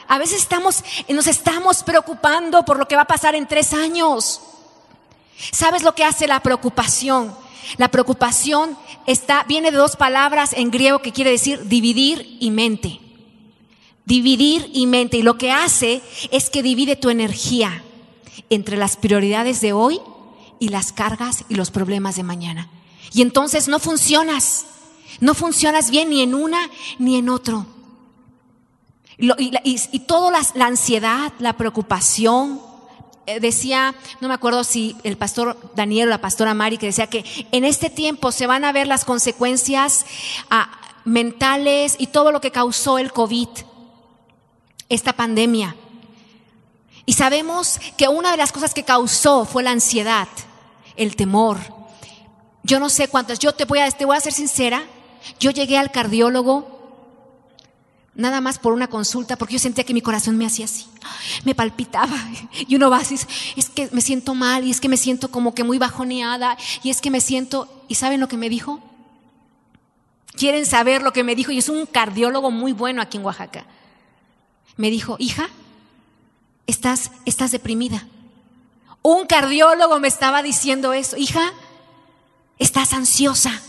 A 0.08 0.18
veces 0.18 0.42
estamos, 0.42 0.84
nos 1.08 1.28
estamos 1.28 1.84
preocupando 1.84 2.66
por 2.66 2.80
lo 2.80 2.88
que 2.88 2.96
va 2.96 3.04
a 3.04 3.08
pasar 3.08 3.36
en 3.36 3.48
tres 3.48 3.74
años. 3.74 4.42
¿Sabes 5.52 5.84
lo 5.84 5.94
que 5.94 6.04
hace 6.04 6.28
la 6.28 6.42
preocupación? 6.42 7.34
La 7.78 7.90
preocupación 7.90 8.78
está, 9.06 9.44
viene 9.48 9.72
de 9.72 9.78
dos 9.78 9.96
palabras 9.96 10.54
en 10.54 10.72
griego 10.72 11.00
que 11.00 11.14
quiere 11.14 11.32
decir 11.32 11.68
dividir 11.68 12.38
y 12.40 12.50
mente. 12.50 13.00
Dividir 14.06 14.70
y 14.74 14.88
mente. 14.88 15.18
Y 15.18 15.22
lo 15.22 15.38
que 15.38 15.52
hace 15.52 16.02
es 16.32 16.50
que 16.50 16.64
divide 16.64 16.96
tu 16.96 17.12
energía 17.12 17.84
entre 18.50 18.78
las 18.78 18.98
prioridades 18.98 19.62
de 19.62 19.74
hoy 19.74 20.02
y 20.60 20.70
las 20.70 20.92
cargas 20.92 21.46
y 21.50 21.56
los 21.56 21.72
problemas 21.72 22.16
de 22.16 22.24
mañana. 22.24 22.70
Y 23.14 23.22
entonces 23.22 23.68
no 23.68 23.80
funcionas. 23.80 24.66
No 25.20 25.34
funcionas 25.34 25.90
bien 25.90 26.10
ni 26.10 26.22
en 26.22 26.36
una 26.36 26.70
ni 27.00 27.18
en 27.18 27.30
otro. 27.30 27.66
Y, 29.18 29.52
y, 29.64 30.00
toda 30.00 30.32
la 30.54 30.66
ansiedad, 30.66 31.34
la 31.40 31.58
preocupación, 31.58 32.62
eh, 33.30 33.40
decía, 33.40 33.94
no 34.22 34.28
me 34.28 34.34
acuerdo 34.34 34.64
si 34.64 34.96
el 35.04 35.16
pastor 35.16 35.56
Daniel 35.76 36.08
o 36.08 36.10
la 36.10 36.22
pastora 36.22 36.56
Mari, 36.56 36.80
que 36.80 36.88
decía 36.88 37.06
que 37.06 37.24
en 37.52 37.64
este 37.64 37.92
tiempo 37.92 38.32
se 38.32 38.48
van 38.48 38.66
a 38.66 38.72
ver 38.72 38.88
las 38.88 39.06
consecuencias 39.06 40.08
ah, 40.50 40.72
mentales 41.06 41.96
y 42.00 42.08
todo 42.08 42.32
lo 42.32 42.42
que 42.42 42.50
causó 42.50 42.98
el 42.98 43.14
COVID, 43.14 43.50
esta 44.90 45.14
pandemia. 45.14 45.76
Y 47.06 47.14
sabemos 47.14 47.80
que 47.98 48.08
una 48.08 48.32
de 48.32 48.38
las 48.38 48.52
cosas 48.52 48.74
que 48.74 48.84
causó 48.84 49.46
fue 49.46 49.62
la 49.62 49.72
ansiedad, 49.72 50.28
el 51.00 51.16
temor. 51.16 51.58
Yo 52.64 52.80
no 52.80 52.90
sé 52.90 53.08
cuántas, 53.08 53.40
yo 53.40 53.54
te 53.54 53.66
voy 53.66 53.80
a, 53.80 53.90
te 53.90 54.06
voy 54.06 54.16
a 54.16 54.22
ser 54.22 54.34
sincera, 54.34 54.84
yo 55.40 55.50
llegué 55.50 55.78
al 55.78 55.92
cardiólogo 55.92 56.78
nada 58.14 58.42
más 58.42 58.60
por 58.60 58.74
una 58.74 58.88
consulta, 58.88 59.38
porque 59.38 59.54
yo 59.54 59.60
sentía 59.60 59.86
que 59.86 59.94
mi 59.94 60.02
corazón 60.02 60.38
me 60.38 60.46
hacía 60.46 60.66
así, 60.66 60.86
me 61.46 61.56
palpitaba. 61.56 62.18
Y 62.68 62.76
uno 62.76 62.90
va 62.90 62.98
así, 62.98 63.16
es 63.56 63.70
que 63.70 63.90
me 63.92 64.02
siento 64.02 64.36
mal, 64.36 64.66
y 64.66 64.72
es 64.72 64.82
que 64.82 64.90
me 64.90 64.98
siento 64.98 65.32
como 65.32 65.56
que 65.56 65.64
muy 65.64 65.78
bajoneada, 65.78 66.58
y 66.84 66.90
es 66.90 67.00
que 67.00 67.10
me 67.10 67.22
siento, 67.22 67.84
¿y 67.88 67.96
saben 67.96 68.20
lo 68.20 68.28
que 68.28 68.38
me 68.38 68.50
dijo? 68.50 68.82
¿Quieren 70.34 70.66
saber 70.66 71.02
lo 71.02 71.14
que 71.14 71.24
me 71.24 71.36
dijo? 71.36 71.52
Y 71.52 71.58
es 71.58 71.70
un 71.70 71.86
cardiólogo 71.86 72.52
muy 72.52 72.74
bueno 72.74 73.02
aquí 73.02 73.18
en 73.18 73.26
Oaxaca. 73.26 73.66
Me 74.76 74.90
dijo, 74.90 75.16
hija, 75.20 75.50
estás, 76.68 77.12
estás 77.26 77.52
deprimida. 77.52 78.06
Un 79.02 79.26
cardiólogo 79.26 80.00
me 80.00 80.08
estaba 80.08 80.44
diciendo 80.44 80.94
eso, 80.94 81.18
hija, 81.18 81.54
estás 82.58 82.94
ansiosa 82.94 83.62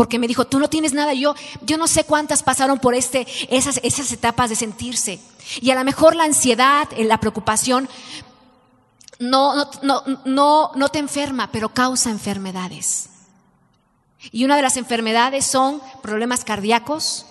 porque 0.00 0.18
me 0.18 0.28
dijo, 0.28 0.46
tú 0.46 0.58
no 0.58 0.70
tienes 0.70 0.94
nada. 0.94 1.12
Yo, 1.12 1.34
yo 1.60 1.76
no 1.76 1.86
sé 1.86 2.04
cuántas 2.04 2.42
pasaron 2.42 2.78
por 2.78 2.94
este, 2.94 3.26
esas, 3.54 3.80
esas 3.82 4.10
etapas 4.12 4.48
de 4.48 4.56
sentirse. 4.56 5.20
Y 5.60 5.70
a 5.70 5.74
lo 5.74 5.84
mejor 5.84 6.16
la 6.16 6.24
ansiedad, 6.24 6.88
eh, 6.96 7.04
la 7.04 7.20
preocupación, 7.20 7.86
no, 9.18 9.54
no, 9.54 9.70
no, 9.82 10.02
no, 10.24 10.70
no 10.74 10.88
te 10.88 11.00
enferma, 11.00 11.50
pero 11.52 11.74
causa 11.74 12.08
enfermedades. 12.08 13.10
Y 14.32 14.46
una 14.46 14.56
de 14.56 14.62
las 14.62 14.78
enfermedades 14.78 15.44
son 15.44 15.82
problemas 16.02 16.44
cardíacos. 16.44 17.26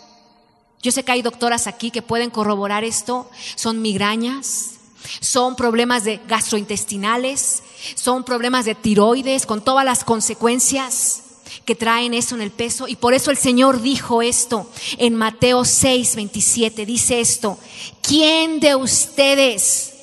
Yo 0.82 0.92
sé 0.92 1.04
que 1.04 1.12
hay 1.12 1.24
doctoras 1.24 1.66
aquí 1.66 1.90
que 1.90 2.04
pueden 2.04 2.30
corroborar 2.30 2.84
esto. 2.84 3.32
Son 3.56 3.82
migrañas, 3.82 4.76
son 5.20 5.56
problemas 5.56 6.04
de 6.04 6.20
gastrointestinales, 6.28 7.64
son 7.96 8.24
problemas 8.24 8.66
de 8.66 8.76
tiroides 8.76 9.46
con 9.46 9.62
todas 9.64 9.86
las 9.86 10.04
consecuencias 10.04 11.24
que 11.66 11.76
traen 11.76 12.14
eso 12.14 12.36
en 12.36 12.42
el 12.42 12.52
peso. 12.52 12.88
Y 12.88 12.96
por 12.96 13.14
eso 13.14 13.32
el 13.32 13.38
Señor 13.38 13.82
dijo 13.82 14.22
esto 14.22 14.70
en 14.98 15.16
Mateo 15.16 15.66
6, 15.66 16.16
27. 16.16 16.86
Dice 16.86 17.20
esto, 17.20 17.58
¿quién 18.02 18.60
de 18.60 18.76
ustedes, 18.76 19.94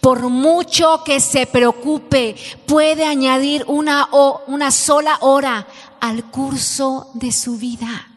por 0.00 0.28
mucho 0.28 1.02
que 1.04 1.20
se 1.20 1.46
preocupe, 1.46 2.36
puede 2.66 3.04
añadir 3.04 3.64
una, 3.66 4.08
una 4.46 4.70
sola 4.70 5.18
hora 5.20 5.66
al 6.00 6.30
curso 6.30 7.10
de 7.14 7.32
su 7.32 7.56
vida? 7.56 8.09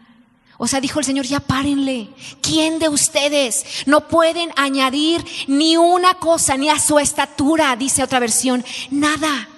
O 0.58 0.68
sea, 0.68 0.80
dijo 0.80 1.00
el 1.00 1.06
Señor, 1.06 1.26
ya 1.26 1.40
párenle. 1.40 2.10
¿Quién 2.42 2.80
de 2.80 2.90
ustedes 2.90 3.66
no 3.86 4.08
pueden 4.08 4.52
añadir 4.56 5.26
ni 5.48 5.78
una 5.78 6.14
cosa, 6.16 6.58
ni 6.58 6.70
a 6.70 6.80
su 6.80 7.00
estatura, 7.00 7.76
dice 7.76 8.04
otra 8.04 8.20
versión, 8.20 8.64
nada? 8.92 9.50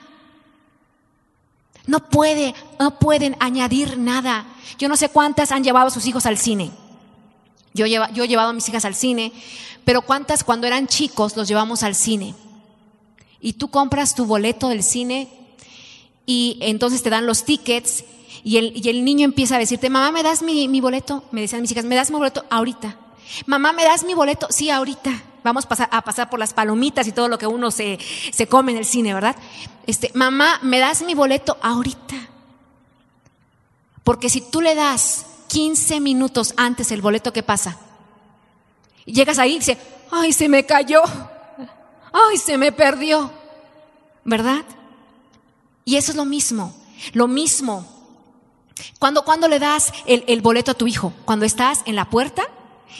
No 1.86 2.10
puede, 2.10 2.56
no 2.80 2.98
pueden 2.98 3.36
añadir 3.40 3.98
nada. 3.98 4.46
Yo 4.78 4.88
no 4.88 4.96
sé 4.96 5.10
cuántas 5.10 5.52
han 5.52 5.64
llevado 5.64 5.88
a 5.88 5.92
sus 5.92 6.08
hijos 6.08 6.26
al 6.26 6.38
cine. 6.38 6.72
Yo, 7.74 7.86
yo 7.86 8.24
he 8.24 8.28
llevado 8.28 8.50
a 8.50 8.54
mis 8.54 8.68
hijas 8.70 8.86
al 8.86 8.96
cine, 8.96 9.34
pero 9.84 10.02
cuántas 10.02 10.44
cuando 10.44 10.66
eran 10.66 10.88
chicos 10.88 11.36
los 11.36 11.48
llevamos 11.48 11.84
al 11.84 11.94
cine. 11.94 12.34
Y 13.42 13.54
tú 13.54 13.70
compras 13.70 14.16
tu 14.16 14.26
boleto 14.26 14.70
del 14.70 14.82
cine 14.82 15.30
y 16.26 16.58
entonces 16.62 17.04
te 17.04 17.10
dan 17.10 17.26
los 17.26 17.44
tickets 17.44 18.06
y 18.48 18.58
el, 18.60 19.04
niño 19.04 19.26
empieza 19.26 19.56
a 19.56 19.60
decirte, 19.60 19.90
mamá, 19.90 20.12
¿me 20.12 20.22
das 20.22 20.44
mi, 20.44 20.68
mi 20.68 20.80
boleto? 20.80 21.24
Me 21.32 21.42
decían 21.42 21.64
mis 21.64 21.72
hijas, 21.72 21.84
¿me 21.84 21.96
das 21.96 22.12
mi 22.12 22.18
boleto? 22.18 22.46
Ahorita. 22.52 22.96
Mamá, 23.48 23.74
¿me 23.74 23.84
das 23.84 24.04
mi 24.04 24.14
boleto? 24.14 24.46
Sí, 24.52 24.70
ahorita. 24.70 25.20
Vamos 25.44 25.66
a 25.90 26.02
pasar 26.04 26.30
por 26.30 26.38
las 26.38 26.54
palomitas 26.54 27.08
y 27.08 27.12
todo 27.12 27.28
lo 27.28 27.40
que 27.40 27.48
uno 27.48 27.72
se, 27.72 27.98
se 28.32 28.46
come 28.46 28.72
en 28.72 28.78
el 28.78 28.86
cine, 28.86 29.16
¿verdad? 29.16 29.36
Este, 29.88 30.12
mamá, 30.14 30.60
¿me 30.62 30.78
das 30.78 31.02
mi 31.02 31.16
boleto 31.16 31.58
ahorita? 31.60 32.16
Porque 34.04 34.30
si 34.30 34.42
tú 34.42 34.62
le 34.62 34.76
das 34.76 35.26
15 35.48 36.00
minutos 36.00 36.54
antes 36.56 36.92
el 36.92 37.02
boleto, 37.02 37.34
¿qué 37.34 37.42
pasa? 37.42 37.80
Llegas 39.06 39.40
ahí 39.40 39.54
y 39.54 39.60
dice, 39.60 39.80
ay, 40.12 40.34
se 40.34 40.48
me 40.48 40.68
cayó, 40.68 41.02
ay, 42.14 42.38
se 42.38 42.60
me 42.60 42.72
perdió, 42.72 43.32
¿verdad? 44.24 44.64
Y 45.84 45.96
eso 45.96 46.12
es 46.12 46.16
lo 46.16 46.26
mismo, 46.26 46.76
lo 47.14 47.28
mismo. 47.28 47.95
Cuando, 49.00 49.24
cuando 49.24 49.48
le 49.48 49.60
das 49.60 49.94
el, 50.06 50.24
el 50.28 50.42
boleto 50.42 50.72
a 50.72 50.76
tu 50.76 50.88
hijo, 50.88 51.14
cuando 51.26 51.46
estás 51.46 51.82
en 51.86 51.96
la 51.96 52.10
puerta 52.10 52.44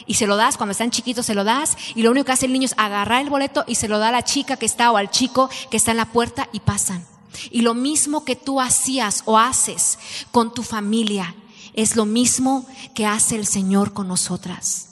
y 0.06 0.14
se 0.14 0.26
lo 0.26 0.36
das, 0.36 0.56
cuando 0.56 0.72
están 0.72 0.90
chiquitos 0.90 1.26
se 1.26 1.34
lo 1.34 1.44
das 1.44 1.76
y 1.94 2.02
lo 2.02 2.10
único 2.10 2.26
que 2.26 2.32
hace 2.32 2.46
el 2.46 2.52
niño 2.52 2.66
es 2.66 2.74
agarrar 2.76 3.22
el 3.22 3.30
boleto 3.30 3.64
y 3.66 3.76
se 3.76 3.88
lo 3.88 3.98
da 3.98 4.08
a 4.08 4.12
la 4.12 4.24
chica 4.24 4.56
que 4.56 4.66
está 4.66 4.90
o 4.90 4.96
al 4.96 5.10
chico 5.10 5.50
que 5.70 5.76
está 5.76 5.90
en 5.90 5.98
la 5.98 6.12
puerta 6.12 6.48
y 6.52 6.60
pasan. 6.60 7.04
Y 7.50 7.62
lo 7.62 7.74
mismo 7.74 8.24
que 8.24 8.36
tú 8.36 8.60
hacías 8.60 9.22
o 9.26 9.38
haces 9.38 9.98
con 10.30 10.54
tu 10.54 10.62
familia 10.62 11.34
es 11.74 11.96
lo 11.96 12.06
mismo 12.06 12.66
que 12.94 13.06
hace 13.06 13.36
el 13.36 13.46
Señor 13.46 13.92
con 13.92 14.08
nosotras. 14.08 14.88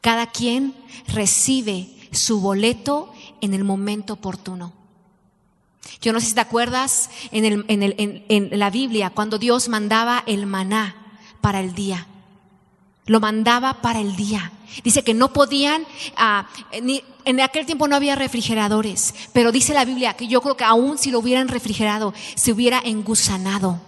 Cada 0.00 0.30
quien 0.30 0.74
recibe 1.06 1.94
su 2.12 2.40
boleto 2.40 3.12
en 3.40 3.52
el 3.52 3.64
momento 3.64 4.14
oportuno. 4.14 4.72
Yo 6.00 6.12
no 6.12 6.20
sé 6.20 6.26
si 6.26 6.34
te 6.34 6.40
acuerdas 6.40 7.10
en, 7.32 7.44
el, 7.44 7.64
en, 7.68 7.82
el, 7.82 8.24
en, 8.28 8.58
la 8.58 8.70
Biblia 8.70 9.10
cuando 9.10 9.38
Dios 9.38 9.68
mandaba 9.68 10.22
el 10.26 10.46
maná 10.46 10.94
para 11.40 11.60
el 11.60 11.74
día. 11.74 12.06
Lo 13.06 13.20
mandaba 13.20 13.80
para 13.80 14.00
el 14.00 14.14
día. 14.16 14.52
Dice 14.84 15.02
que 15.02 15.14
no 15.14 15.32
podían, 15.32 15.86
ah, 16.16 16.46
ni, 16.82 17.02
en 17.24 17.40
aquel 17.40 17.66
tiempo 17.66 17.88
no 17.88 17.96
había 17.96 18.14
refrigeradores, 18.14 19.14
pero 19.32 19.50
dice 19.50 19.74
la 19.74 19.84
Biblia 19.84 20.14
que 20.14 20.28
yo 20.28 20.40
creo 20.40 20.56
que 20.56 20.64
aún 20.64 20.98
si 20.98 21.10
lo 21.10 21.18
hubieran 21.18 21.48
refrigerado, 21.48 22.14
se 22.34 22.52
hubiera 22.52 22.80
engusanado. 22.84 23.80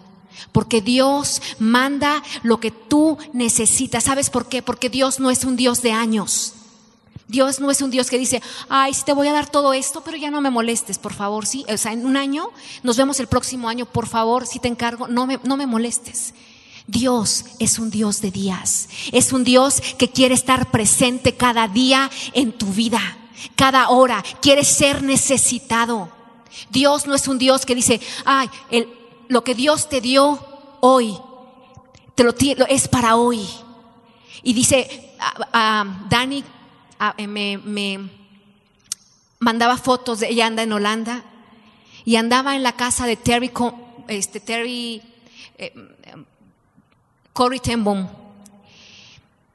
Porque 0.52 0.80
Dios 0.80 1.42
manda 1.58 2.22
lo 2.42 2.60
que 2.60 2.70
tú 2.70 3.18
necesitas. 3.32 4.04
¿Sabes 4.04 4.30
por 4.30 4.48
qué? 4.48 4.62
Porque 4.62 4.88
Dios 4.88 5.20
no 5.20 5.30
es 5.30 5.44
un 5.44 5.56
Dios 5.56 5.82
de 5.82 5.92
años. 5.92 6.54
Dios 7.30 7.60
no 7.60 7.70
es 7.70 7.80
un 7.80 7.90
Dios 7.90 8.10
que 8.10 8.18
dice, 8.18 8.42
ay, 8.68 8.92
si 8.92 9.04
te 9.04 9.12
voy 9.12 9.28
a 9.28 9.32
dar 9.32 9.48
todo 9.48 9.72
esto, 9.72 10.02
pero 10.02 10.16
ya 10.16 10.30
no 10.30 10.40
me 10.40 10.50
molestes, 10.50 10.98
por 10.98 11.14
favor, 11.14 11.46
sí. 11.46 11.64
O 11.72 11.76
sea, 11.76 11.92
en 11.92 12.04
un 12.04 12.16
año, 12.16 12.50
nos 12.82 12.96
vemos 12.96 13.20
el 13.20 13.28
próximo 13.28 13.68
año, 13.68 13.86
por 13.86 14.08
favor, 14.08 14.46
si 14.46 14.58
te 14.58 14.68
encargo, 14.68 15.06
no 15.06 15.26
me, 15.26 15.38
no 15.44 15.56
me 15.56 15.66
molestes. 15.66 16.34
Dios 16.88 17.44
es 17.60 17.78
un 17.78 17.90
Dios 17.90 18.20
de 18.20 18.32
días, 18.32 18.88
es 19.12 19.32
un 19.32 19.44
Dios 19.44 19.80
que 19.96 20.10
quiere 20.10 20.34
estar 20.34 20.72
presente 20.72 21.36
cada 21.36 21.68
día 21.68 22.10
en 22.32 22.50
tu 22.50 22.66
vida, 22.66 23.00
cada 23.54 23.90
hora, 23.90 24.24
quiere 24.42 24.64
ser 24.64 25.04
necesitado. 25.04 26.10
Dios 26.70 27.06
no 27.06 27.14
es 27.14 27.28
un 27.28 27.38
Dios 27.38 27.64
que 27.64 27.76
dice, 27.76 28.00
ay, 28.24 28.50
el, 28.72 28.88
lo 29.28 29.44
que 29.44 29.54
Dios 29.54 29.88
te 29.88 30.00
dio 30.00 30.44
hoy, 30.80 31.16
te 32.16 32.24
lo, 32.24 32.34
es 32.68 32.88
para 32.88 33.14
hoy. 33.14 33.46
Y 34.42 34.52
dice, 34.52 35.14
a, 35.20 35.84
Dani 36.08 36.42
eh, 37.16 37.26
me, 37.26 38.10
mandaba 39.38 39.76
fotos 39.76 40.20
de 40.20 40.28
ella 40.28 40.46
anda 40.46 40.62
en 40.62 40.72
Holanda 40.72 41.24
y 42.04 42.16
andaba 42.16 42.56
en 42.56 42.62
la 42.62 42.72
casa 42.72 43.06
de 43.06 43.16
Terry, 43.16 43.50
este, 44.08 44.40
Terry 44.40 45.02
eh. 45.58 45.72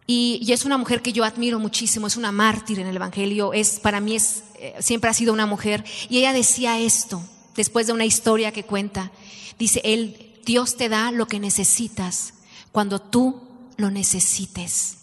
Y, 0.08 0.40
y, 0.42 0.52
es 0.52 0.66
una 0.66 0.78
mujer 0.78 1.02
que 1.02 1.14
yo 1.14 1.24
admiro 1.24 1.60
muchísimo, 1.60 2.08
es 2.08 2.16
una 2.16 2.32
mártir 2.32 2.80
en 2.80 2.88
el 2.88 2.96
Evangelio, 2.96 3.54
es, 3.54 3.80
para 3.80 4.00
mí 4.00 4.16
es, 4.16 4.44
eh, 4.56 4.76
siempre 4.80 5.10
ha 5.10 5.14
sido 5.14 5.34
una 5.34 5.46
mujer. 5.46 5.84
Y 6.10 6.20
ella 6.20 6.34
decía 6.34 6.80
esto, 6.80 7.24
después 7.56 7.88
de 7.88 7.94
una 7.94 8.06
historia 8.06 8.52
que 8.52 8.64
cuenta. 8.64 9.12
Dice, 9.58 9.82
él, 9.84 10.34
Dios 10.46 10.78
te 10.78 10.90
da 10.90 11.12
lo 11.12 11.28
que 11.28 11.40
necesitas 11.40 12.34
cuando 12.72 13.00
tú 13.00 13.42
lo 13.78 13.90
necesites. 13.90 14.98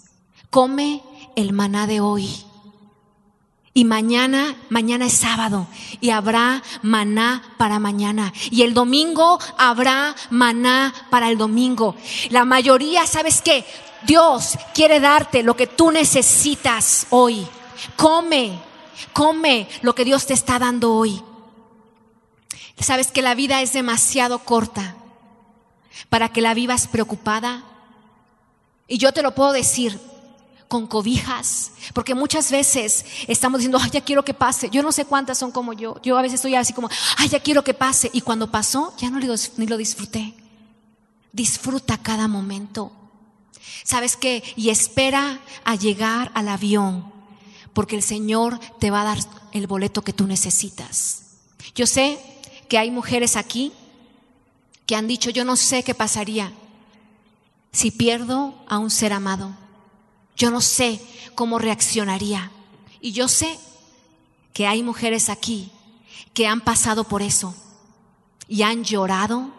Come 0.50 1.02
el 1.36 1.52
maná 1.52 1.86
de 1.86 2.00
hoy. 2.00 2.44
Y 3.74 3.84
mañana, 3.84 4.54
mañana 4.68 5.06
es 5.06 5.14
sábado 5.14 5.66
y 6.00 6.10
habrá 6.10 6.62
maná 6.82 7.42
para 7.56 7.78
mañana. 7.78 8.32
Y 8.50 8.62
el 8.62 8.74
domingo 8.74 9.38
habrá 9.56 10.14
maná 10.28 10.92
para 11.08 11.30
el 11.30 11.38
domingo. 11.38 11.96
La 12.28 12.44
mayoría, 12.44 13.06
¿sabes 13.06 13.40
qué? 13.40 13.64
Dios 14.06 14.58
quiere 14.74 15.00
darte 15.00 15.42
lo 15.42 15.56
que 15.56 15.66
tú 15.66 15.90
necesitas 15.90 17.06
hoy. 17.08 17.46
Come, 17.96 18.60
come 19.14 19.68
lo 19.80 19.94
que 19.94 20.04
Dios 20.04 20.26
te 20.26 20.34
está 20.34 20.58
dando 20.58 20.92
hoy. 20.92 21.22
Sabes 22.78 23.10
que 23.10 23.22
la 23.22 23.34
vida 23.34 23.62
es 23.62 23.72
demasiado 23.72 24.40
corta 24.40 24.96
para 26.10 26.30
que 26.30 26.42
la 26.42 26.52
vivas 26.52 26.88
preocupada. 26.88 27.62
Y 28.86 28.98
yo 28.98 29.12
te 29.12 29.22
lo 29.22 29.34
puedo 29.34 29.52
decir 29.52 29.98
con 30.72 30.86
cobijas, 30.86 31.72
porque 31.92 32.14
muchas 32.14 32.50
veces 32.50 33.04
estamos 33.28 33.58
diciendo, 33.58 33.78
ay, 33.78 33.90
ya 33.90 34.00
quiero 34.00 34.24
que 34.24 34.32
pase. 34.32 34.70
Yo 34.70 34.82
no 34.82 34.90
sé 34.90 35.04
cuántas 35.04 35.36
son 35.36 35.52
como 35.52 35.74
yo. 35.74 36.00
Yo 36.02 36.16
a 36.16 36.22
veces 36.22 36.36
estoy 36.36 36.54
así 36.54 36.72
como, 36.72 36.88
ay, 37.18 37.28
ya 37.28 37.40
quiero 37.40 37.62
que 37.62 37.74
pase. 37.74 38.08
Y 38.14 38.22
cuando 38.22 38.50
pasó, 38.50 38.94
ya 38.96 39.10
no 39.10 39.18
ni 39.18 39.66
lo 39.66 39.76
disfruté. 39.76 40.32
Disfruta 41.30 41.98
cada 41.98 42.26
momento. 42.26 42.90
¿Sabes 43.84 44.16
qué? 44.16 44.42
Y 44.56 44.70
espera 44.70 45.40
a 45.64 45.74
llegar 45.74 46.32
al 46.32 46.48
avión, 46.48 47.12
porque 47.74 47.94
el 47.96 48.02
Señor 48.02 48.58
te 48.80 48.90
va 48.90 49.02
a 49.02 49.04
dar 49.04 49.18
el 49.52 49.66
boleto 49.66 50.00
que 50.00 50.14
tú 50.14 50.26
necesitas. 50.26 51.24
Yo 51.74 51.86
sé 51.86 52.18
que 52.70 52.78
hay 52.78 52.90
mujeres 52.90 53.36
aquí 53.36 53.74
que 54.86 54.96
han 54.96 55.06
dicho, 55.06 55.28
yo 55.28 55.44
no 55.44 55.56
sé 55.56 55.82
qué 55.82 55.94
pasaría 55.94 56.50
si 57.72 57.90
pierdo 57.90 58.54
a 58.68 58.78
un 58.78 58.88
ser 58.88 59.12
amado. 59.12 59.61
Yo 60.36 60.50
no 60.50 60.60
sé 60.60 61.00
cómo 61.34 61.58
reaccionaría. 61.58 62.50
Y 63.00 63.12
yo 63.12 63.28
sé 63.28 63.58
que 64.52 64.66
hay 64.66 64.82
mujeres 64.82 65.28
aquí 65.28 65.70
que 66.34 66.46
han 66.46 66.60
pasado 66.60 67.04
por 67.04 67.22
eso 67.22 67.54
y 68.48 68.62
han 68.62 68.84
llorado 68.84 69.50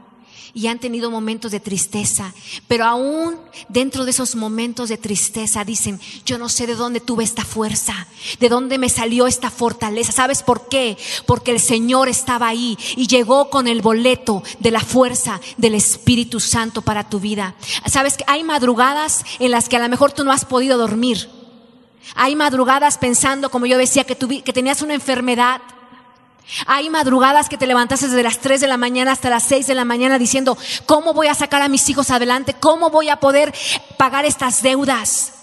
y 0.55 0.67
han 0.67 0.77
tenido 0.77 1.09
momentos 1.09 1.51
de 1.51 1.59
tristeza, 1.59 2.31
pero 2.67 2.85
aún 2.85 3.35
dentro 3.69 4.05
de 4.05 4.11
esos 4.11 4.35
momentos 4.35 4.87
de 4.87 4.97
tristeza 4.97 5.65
dicen, 5.65 5.99
yo 6.25 6.37
no 6.37 6.47
sé 6.47 6.67
de 6.67 6.75
dónde 6.75 6.99
tuve 6.99 7.23
esta 7.23 7.43
fuerza, 7.43 8.07
de 8.39 8.49
dónde 8.49 8.77
me 8.77 8.89
salió 8.89 9.25
esta 9.25 9.49
fortaleza. 9.49 10.11
¿Sabes 10.11 10.43
por 10.43 10.67
qué? 10.67 10.95
Porque 11.25 11.51
el 11.51 11.59
Señor 11.59 12.07
estaba 12.07 12.47
ahí 12.47 12.77
y 12.95 13.07
llegó 13.07 13.49
con 13.49 13.67
el 13.67 13.81
boleto 13.81 14.43
de 14.59 14.69
la 14.69 14.81
fuerza 14.81 15.41
del 15.57 15.73
Espíritu 15.73 16.39
Santo 16.39 16.83
para 16.83 17.09
tu 17.09 17.19
vida. 17.19 17.55
¿Sabes 17.87 18.15
que 18.15 18.25
hay 18.27 18.43
madrugadas 18.43 19.23
en 19.39 19.49
las 19.49 19.69
que 19.69 19.77
a 19.77 19.79
lo 19.79 19.89
mejor 19.89 20.11
tú 20.11 20.23
no 20.23 20.31
has 20.31 20.45
podido 20.45 20.77
dormir? 20.77 21.29
Hay 22.13 22.35
madrugadas 22.35 22.99
pensando, 22.99 23.49
como 23.49 23.65
yo 23.65 23.77
decía, 23.79 24.03
que, 24.03 24.15
que 24.15 24.53
tenías 24.53 24.83
una 24.83 24.93
enfermedad 24.93 25.61
hay 26.65 26.89
madrugadas 26.89 27.49
que 27.49 27.57
te 27.57 27.67
levantas 27.67 28.01
desde 28.01 28.23
las 28.23 28.39
3 28.39 28.61
de 28.61 28.67
la 28.67 28.77
mañana 28.77 29.11
hasta 29.11 29.29
las 29.29 29.43
6 29.43 29.67
de 29.67 29.75
la 29.75 29.85
mañana 29.85 30.19
diciendo, 30.19 30.57
¿cómo 30.85 31.13
voy 31.13 31.27
a 31.27 31.35
sacar 31.35 31.61
a 31.61 31.69
mis 31.69 31.87
hijos 31.89 32.11
adelante? 32.11 32.55
¿Cómo 32.59 32.89
voy 32.89 33.09
a 33.09 33.19
poder 33.19 33.53
pagar 33.97 34.25
estas 34.25 34.61
deudas? 34.61 35.33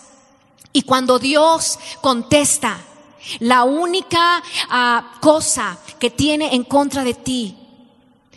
Y 0.73 0.83
cuando 0.83 1.19
Dios 1.19 1.79
contesta, 2.01 2.79
la 3.41 3.65
única 3.65 4.43
ah, 4.69 5.13
cosa 5.21 5.79
que 5.99 6.11
tiene 6.11 6.55
en 6.55 6.65
contra 6.65 7.05
de 7.05 7.15
ti, 7.15 7.57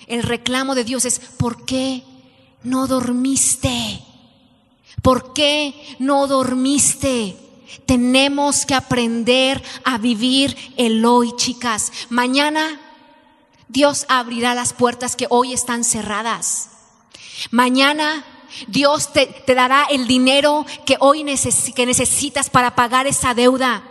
el 0.08 0.24
reclamo 0.24 0.76
de 0.76 0.84
Dios 0.84 1.06
es, 1.06 1.20
¿por 1.20 1.66
qué 1.66 2.04
no 2.64 2.88
dormiste? 2.88 4.02
¿Por 5.02 5.34
qué 5.34 5.96
no 6.00 6.28
dormiste? 6.28 7.38
Tenemos 7.86 8.66
que 8.66 8.76
aprender 8.76 9.62
a 9.84 9.98
vivir 9.98 10.56
el 10.78 11.06
hoy, 11.06 11.34
chicas. 11.36 11.92
Mañana 12.10 12.80
Dios 13.68 14.06
abrirá 14.08 14.56
las 14.56 14.74
puertas 14.74 15.16
que 15.16 15.28
hoy 15.30 15.54
están 15.54 15.84
cerradas. 15.84 16.70
Mañana 17.52 18.26
Dios 18.68 19.12
te, 19.14 19.44
dará 19.48 19.86
el 19.86 20.08
dinero 20.08 20.66
que 20.86 20.98
hoy 21.00 21.26
que 21.76 21.86
necesitas 21.86 22.50
para 22.50 22.76
pagar 22.76 23.08
esa 23.08 23.34
deuda. 23.34 23.84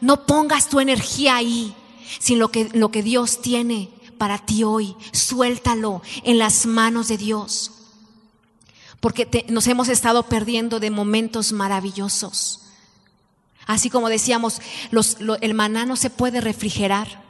No 0.00 0.26
pongas 0.26 0.68
tu 0.68 0.80
energía 0.80 1.36
ahí, 1.36 1.74
sino 2.18 2.40
lo 2.40 2.48
que, 2.50 2.70
lo 2.72 2.90
que 2.90 3.02
Dios 3.02 3.40
tiene 3.42 3.90
para 4.18 4.38
ti 4.38 4.64
hoy. 4.64 4.96
Suéltalo 5.12 6.02
en 6.24 6.38
las 6.38 6.66
manos 6.66 7.08
de 7.08 7.18
Dios. 7.18 7.72
Porque 9.00 9.44
nos 9.48 9.66
hemos 9.68 9.88
estado 9.88 10.24
perdiendo 10.24 10.80
de 10.80 10.90
momentos 10.90 11.52
maravillosos. 11.52 12.62
Así 13.68 13.90
como 13.90 14.08
decíamos, 14.08 14.62
el 15.42 15.54
maná 15.54 15.84
no 15.84 15.94
se 15.94 16.08
puede 16.08 16.40
refrigerar. 16.40 17.22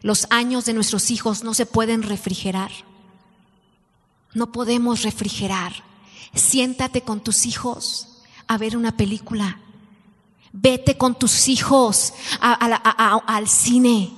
Los 0.00 0.28
años 0.30 0.64
de 0.66 0.72
nuestros 0.72 1.10
hijos 1.10 1.42
no 1.42 1.52
se 1.52 1.66
pueden 1.66 2.04
refrigerar. 2.04 2.70
No 4.34 4.52
podemos 4.52 5.02
refrigerar. 5.02 5.72
Siéntate 6.32 7.02
con 7.02 7.24
tus 7.24 7.44
hijos 7.44 8.22
a 8.46 8.56
ver 8.56 8.76
una 8.76 8.96
película. 8.96 9.58
Vete 10.52 10.96
con 10.96 11.18
tus 11.18 11.48
hijos 11.48 12.14
al 12.40 13.48
cine. 13.48 14.12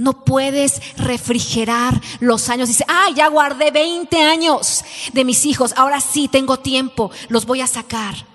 No 0.00 0.24
puedes 0.24 0.96
refrigerar 0.96 2.00
los 2.18 2.48
años. 2.48 2.66
Dice, 2.66 2.84
ah, 2.88 3.10
ya 3.14 3.28
guardé 3.28 3.70
20 3.70 4.20
años 4.20 4.84
de 5.12 5.24
mis 5.24 5.46
hijos. 5.46 5.72
Ahora 5.76 6.00
sí 6.00 6.26
tengo 6.26 6.58
tiempo. 6.58 7.12
Los 7.28 7.46
voy 7.46 7.60
a 7.60 7.68
sacar. 7.68 8.33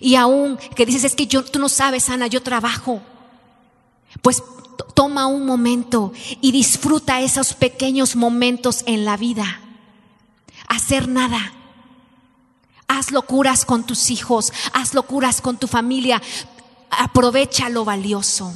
Y 0.00 0.14
aún 0.16 0.58
que 0.76 0.86
dices, 0.86 1.04
es 1.04 1.14
que 1.14 1.26
yo, 1.26 1.44
tú 1.44 1.58
no 1.58 1.68
sabes, 1.68 2.08
Ana, 2.08 2.26
yo 2.26 2.42
trabajo. 2.42 3.00
Pues 4.22 4.42
toma 4.94 5.26
un 5.26 5.46
momento 5.46 6.12
y 6.40 6.52
disfruta 6.52 7.20
esos 7.20 7.54
pequeños 7.54 8.16
momentos 8.16 8.82
en 8.86 9.04
la 9.04 9.16
vida. 9.16 9.60
Hacer 10.66 11.08
nada. 11.08 11.52
Haz 12.86 13.10
locuras 13.10 13.64
con 13.64 13.84
tus 13.84 14.10
hijos, 14.10 14.52
haz 14.72 14.94
locuras 14.94 15.40
con 15.40 15.56
tu 15.58 15.66
familia. 15.66 16.22
Aprovecha 16.90 17.68
lo 17.68 17.84
valioso. 17.84 18.52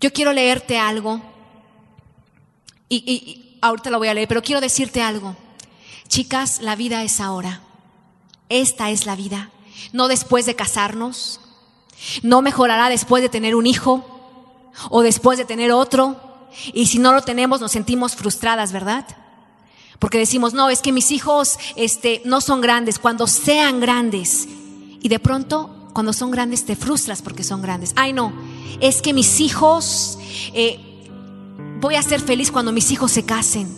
Yo 0.00 0.12
quiero 0.12 0.32
leerte 0.32 0.78
algo 0.78 1.20
y, 2.88 2.96
y, 2.96 3.58
ahorita 3.62 3.90
lo 3.90 3.98
voy 3.98 4.08
a 4.08 4.14
leer, 4.14 4.26
pero 4.26 4.42
quiero 4.42 4.60
decirte 4.60 5.00
algo. 5.02 5.36
Chicas, 6.08 6.60
la 6.60 6.76
vida 6.76 7.02
es 7.04 7.20
ahora. 7.20 7.62
Esta 8.52 8.90
es 8.90 9.06
la 9.06 9.16
vida. 9.16 9.50
No 9.94 10.08
después 10.08 10.44
de 10.44 10.54
casarnos. 10.54 11.40
No 12.22 12.42
mejorará 12.42 12.90
después 12.90 13.22
de 13.22 13.30
tener 13.30 13.54
un 13.54 13.66
hijo 13.66 14.04
o 14.90 15.00
después 15.00 15.38
de 15.38 15.46
tener 15.46 15.72
otro. 15.72 16.20
Y 16.74 16.86
si 16.86 16.98
no 16.98 17.14
lo 17.14 17.22
tenemos, 17.22 17.62
nos 17.62 17.72
sentimos 17.72 18.14
frustradas, 18.14 18.70
¿verdad? 18.70 19.06
Porque 19.98 20.18
decimos, 20.18 20.52
no, 20.52 20.68
es 20.68 20.82
que 20.82 20.92
mis 20.92 21.12
hijos 21.12 21.58
este, 21.76 22.20
no 22.26 22.42
son 22.42 22.60
grandes. 22.60 22.98
Cuando 22.98 23.26
sean 23.26 23.80
grandes. 23.80 24.46
Y 25.00 25.08
de 25.08 25.18
pronto, 25.18 25.88
cuando 25.94 26.12
son 26.12 26.30
grandes, 26.30 26.66
te 26.66 26.76
frustras 26.76 27.22
porque 27.22 27.44
son 27.44 27.62
grandes. 27.62 27.94
Ay, 27.96 28.12
no, 28.12 28.34
es 28.80 29.00
que 29.00 29.14
mis 29.14 29.40
hijos, 29.40 30.18
eh, 30.52 30.78
voy 31.80 31.94
a 31.94 32.02
ser 32.02 32.20
feliz 32.20 32.52
cuando 32.52 32.70
mis 32.70 32.90
hijos 32.90 33.12
se 33.12 33.24
casen. 33.24 33.74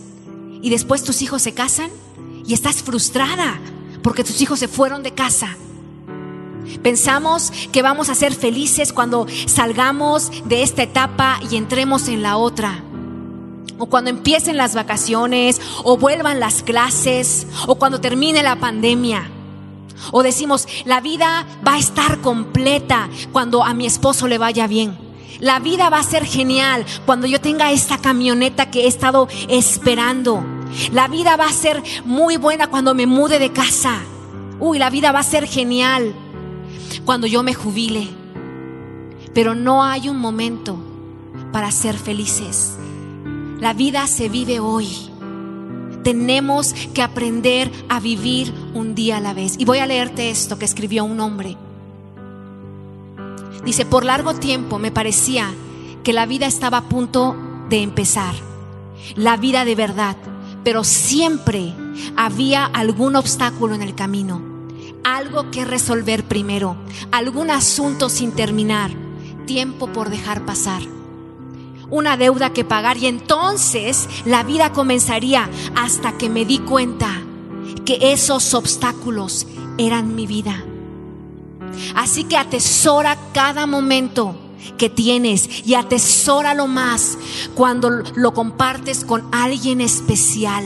Y 0.62 0.70
después 0.70 1.04
tus 1.04 1.22
hijos 1.22 1.42
se 1.42 1.54
casan 1.54 1.92
y 2.44 2.54
estás 2.54 2.82
frustrada 2.82 3.60
porque 4.04 4.22
tus 4.22 4.40
hijos 4.42 4.58
se 4.58 4.68
fueron 4.68 5.02
de 5.02 5.14
casa. 5.14 5.56
Pensamos 6.82 7.50
que 7.72 7.80
vamos 7.80 8.10
a 8.10 8.14
ser 8.14 8.34
felices 8.34 8.92
cuando 8.92 9.26
salgamos 9.46 10.30
de 10.44 10.62
esta 10.62 10.82
etapa 10.82 11.40
y 11.50 11.56
entremos 11.56 12.06
en 12.08 12.22
la 12.22 12.36
otra. 12.36 12.84
O 13.78 13.86
cuando 13.86 14.10
empiecen 14.10 14.58
las 14.58 14.74
vacaciones, 14.74 15.58
o 15.84 15.96
vuelvan 15.96 16.38
las 16.38 16.62
clases, 16.62 17.46
o 17.66 17.76
cuando 17.76 18.00
termine 18.00 18.42
la 18.42 18.60
pandemia. 18.60 19.30
O 20.12 20.22
decimos, 20.22 20.68
la 20.84 21.00
vida 21.00 21.46
va 21.66 21.74
a 21.74 21.78
estar 21.78 22.20
completa 22.20 23.08
cuando 23.32 23.64
a 23.64 23.72
mi 23.72 23.86
esposo 23.86 24.28
le 24.28 24.36
vaya 24.36 24.66
bien. 24.66 24.98
La 25.40 25.60
vida 25.60 25.88
va 25.88 25.98
a 25.98 26.04
ser 26.04 26.26
genial 26.26 26.84
cuando 27.06 27.26
yo 27.26 27.40
tenga 27.40 27.72
esta 27.72 27.96
camioneta 27.96 28.70
que 28.70 28.82
he 28.82 28.86
estado 28.86 29.28
esperando. 29.48 30.53
La 30.92 31.08
vida 31.08 31.37
va 31.37 31.46
a 31.46 31.52
ser 31.52 31.82
muy 32.04 32.37
buena 32.37 32.68
cuando 32.68 32.94
me 32.94 33.06
mude 33.06 33.38
de 33.38 33.52
casa. 33.52 34.00
Uy, 34.60 34.78
la 34.78 34.90
vida 34.90 35.12
va 35.12 35.20
a 35.20 35.24
ser 35.24 35.46
genial 35.46 36.14
cuando 37.04 37.26
yo 37.26 37.42
me 37.42 37.54
jubile. 37.54 38.08
Pero 39.32 39.54
no 39.54 39.84
hay 39.84 40.08
un 40.08 40.18
momento 40.18 40.76
para 41.52 41.70
ser 41.70 41.96
felices. 41.96 42.76
La 43.60 43.72
vida 43.72 44.06
se 44.06 44.28
vive 44.28 44.60
hoy. 44.60 44.88
Tenemos 46.02 46.74
que 46.92 47.02
aprender 47.02 47.70
a 47.88 47.98
vivir 47.98 48.52
un 48.74 48.94
día 48.94 49.16
a 49.16 49.20
la 49.20 49.34
vez. 49.34 49.54
Y 49.58 49.64
voy 49.64 49.78
a 49.78 49.87
leerte 49.87 50.30
esto 50.30 50.58
que 50.58 50.64
escribió 50.64 51.04
un 51.04 51.18
hombre. 51.20 51.56
Dice, 53.64 53.87
por 53.87 54.04
largo 54.04 54.34
tiempo 54.34 54.78
me 54.78 54.90
parecía 54.90 55.50
que 56.02 56.12
la 56.12 56.26
vida 56.26 56.46
estaba 56.46 56.78
a 56.78 56.88
punto 56.88 57.34
de 57.70 57.82
empezar. 57.82 58.34
La 59.16 59.37
vida 59.37 59.64
de 59.64 59.74
verdad. 59.74 60.16
Pero 60.64 60.83
siempre 60.83 61.74
había 62.16 62.64
algún 62.64 63.16
obstáculo 63.16 63.74
en 63.74 63.83
el 63.83 63.94
camino 63.94 64.55
algo 65.05 65.50
que 65.50 65.64
resolver 65.64 66.24
primero, 66.24 66.77
algún 67.12 67.50
asunto 67.50 68.09
sin 68.09 68.33
terminar, 68.33 68.90
tiempo 69.46 69.87
por 69.88 70.09
dejar 70.09 70.46
pasar, 70.46 70.83
una 71.90 72.16
deuda 72.16 72.50
que 72.50 72.64
pagar 72.64 72.96
y 72.96 73.07
entonces 73.07 74.09
la 74.24 74.42
vida 74.42 74.72
comenzaría 74.72 75.48
hasta 75.77 76.16
que 76.16 76.31
me 76.31 76.46
di 76.46 76.59
cuenta 76.59 77.22
que 77.85 78.12
esos 78.12 78.55
obstáculos 78.55 79.46
eran 79.77 80.16
mi 80.16 80.27
vida. 80.27 80.64
Así 81.94 82.24
que 82.24 82.38
atesora 82.38 83.18
cada 83.35 83.66
momento 83.66 84.35
que 84.79 84.88
tienes 84.88 85.48
y 85.66 85.74
atesora 85.74 86.55
lo 86.55 86.66
más 86.66 87.18
cuando 87.55 87.90
lo 87.90 88.35
compartes 88.35 89.05
con 89.05 89.29
alguien 89.33 89.81
especial 89.81 90.64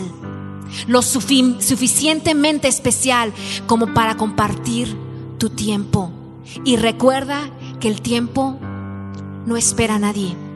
lo 0.87 1.03
suficientemente 1.03 2.69
especial 2.69 3.33
como 3.67 3.95
para 3.95 4.17
compartir 4.17 4.97
tu 5.39 5.51
tiempo. 5.51 6.13
Y 6.65 6.77
recuerda 6.77 7.51
que 7.81 7.89
el 7.89 8.01
tiempo 8.01 8.59
no 9.47 9.57
espera 9.57 9.97
a 9.97 9.99
nadie. 9.99 10.48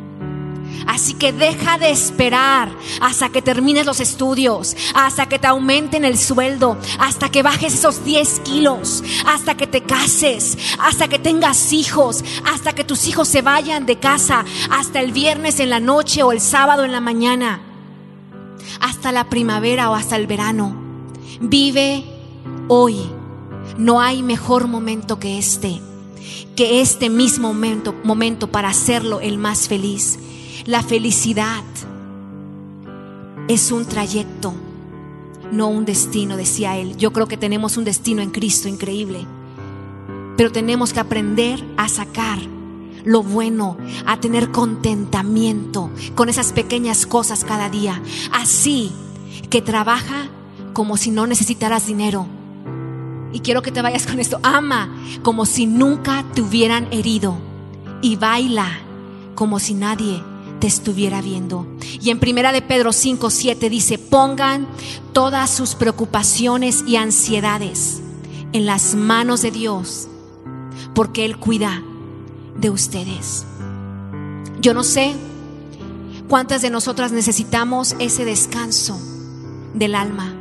Así 0.86 1.14
que 1.14 1.32
deja 1.32 1.78
de 1.78 1.90
esperar 1.90 2.70
hasta 3.00 3.28
que 3.28 3.42
termines 3.42 3.86
los 3.86 4.00
estudios, 4.00 4.76
hasta 4.94 5.26
que 5.26 5.38
te 5.38 5.46
aumenten 5.46 6.04
el 6.04 6.18
sueldo, 6.18 6.76
hasta 6.98 7.30
que 7.30 7.42
bajes 7.42 7.74
esos 7.74 8.04
10 8.04 8.40
kilos, 8.40 9.02
hasta 9.26 9.56
que 9.56 9.66
te 9.66 9.82
cases, 9.82 10.58
hasta 10.78 11.08
que 11.08 11.18
tengas 11.18 11.72
hijos, 11.72 12.24
hasta 12.44 12.74
que 12.74 12.84
tus 12.84 13.06
hijos 13.06 13.28
se 13.28 13.42
vayan 13.42 13.86
de 13.86 13.98
casa, 13.98 14.44
hasta 14.70 15.00
el 15.00 15.12
viernes 15.12 15.60
en 15.60 15.70
la 15.70 15.80
noche 15.80 16.22
o 16.22 16.32
el 16.32 16.40
sábado 16.40 16.84
en 16.84 16.92
la 16.92 17.00
mañana 17.00 17.62
hasta 18.80 19.12
la 19.12 19.28
primavera 19.28 19.90
o 19.90 19.94
hasta 19.94 20.16
el 20.16 20.26
verano. 20.26 20.74
Vive 21.40 22.04
hoy. 22.68 22.96
No 23.78 24.00
hay 24.00 24.22
mejor 24.22 24.68
momento 24.68 25.18
que 25.18 25.38
este, 25.38 25.80
que 26.56 26.80
este 26.80 27.08
mismo 27.08 27.48
momento, 27.48 27.94
momento 28.04 28.48
para 28.48 28.68
hacerlo 28.68 29.20
el 29.20 29.38
más 29.38 29.68
feliz. 29.68 30.18
La 30.64 30.84
felicidad 30.84 31.64
es 33.48 33.72
un 33.72 33.84
trayecto, 33.84 34.54
no 35.50 35.66
un 35.66 35.84
destino, 35.84 36.36
decía 36.36 36.76
él. 36.76 36.96
Yo 36.96 37.12
creo 37.12 37.26
que 37.26 37.36
tenemos 37.36 37.76
un 37.76 37.84
destino 37.84 38.22
en 38.22 38.30
Cristo 38.30 38.68
increíble, 38.68 39.26
pero 40.36 40.52
tenemos 40.52 40.92
que 40.92 41.00
aprender 41.00 41.64
a 41.76 41.88
sacar 41.88 42.38
lo 43.04 43.24
bueno, 43.24 43.76
a 44.06 44.20
tener 44.20 44.52
contentamiento 44.52 45.90
con 46.14 46.28
esas 46.28 46.52
pequeñas 46.52 47.06
cosas 47.06 47.42
cada 47.42 47.68
día. 47.68 48.00
Así 48.30 48.92
que 49.50 49.62
trabaja 49.62 50.28
como 50.74 50.96
si 50.96 51.10
no 51.10 51.26
necesitaras 51.26 51.88
dinero. 51.88 52.24
Y 53.32 53.40
quiero 53.40 53.62
que 53.62 53.72
te 53.72 53.82
vayas 53.82 54.06
con 54.06 54.20
esto. 54.20 54.38
Ama 54.44 54.94
como 55.22 55.44
si 55.44 55.66
nunca 55.66 56.24
te 56.34 56.40
hubieran 56.40 56.86
herido. 56.92 57.36
Y 58.00 58.14
baila 58.14 58.78
como 59.34 59.58
si 59.58 59.74
nadie 59.74 60.22
estuviera 60.66 61.20
viendo. 61.20 61.66
Y 62.00 62.10
en 62.10 62.18
primera 62.18 62.52
de 62.52 62.62
Pedro 62.62 62.92
5, 62.92 63.30
7 63.30 63.70
dice, 63.70 63.98
pongan 63.98 64.66
todas 65.12 65.50
sus 65.50 65.74
preocupaciones 65.74 66.84
y 66.86 66.96
ansiedades 66.96 68.00
en 68.52 68.66
las 68.66 68.94
manos 68.94 69.42
de 69.42 69.50
Dios, 69.50 70.08
porque 70.94 71.24
Él 71.24 71.38
cuida 71.38 71.82
de 72.58 72.70
ustedes. 72.70 73.44
Yo 74.60 74.74
no 74.74 74.84
sé 74.84 75.14
cuántas 76.28 76.62
de 76.62 76.70
nosotras 76.70 77.12
necesitamos 77.12 77.96
ese 77.98 78.24
descanso 78.24 79.00
del 79.74 79.94
alma, 79.94 80.32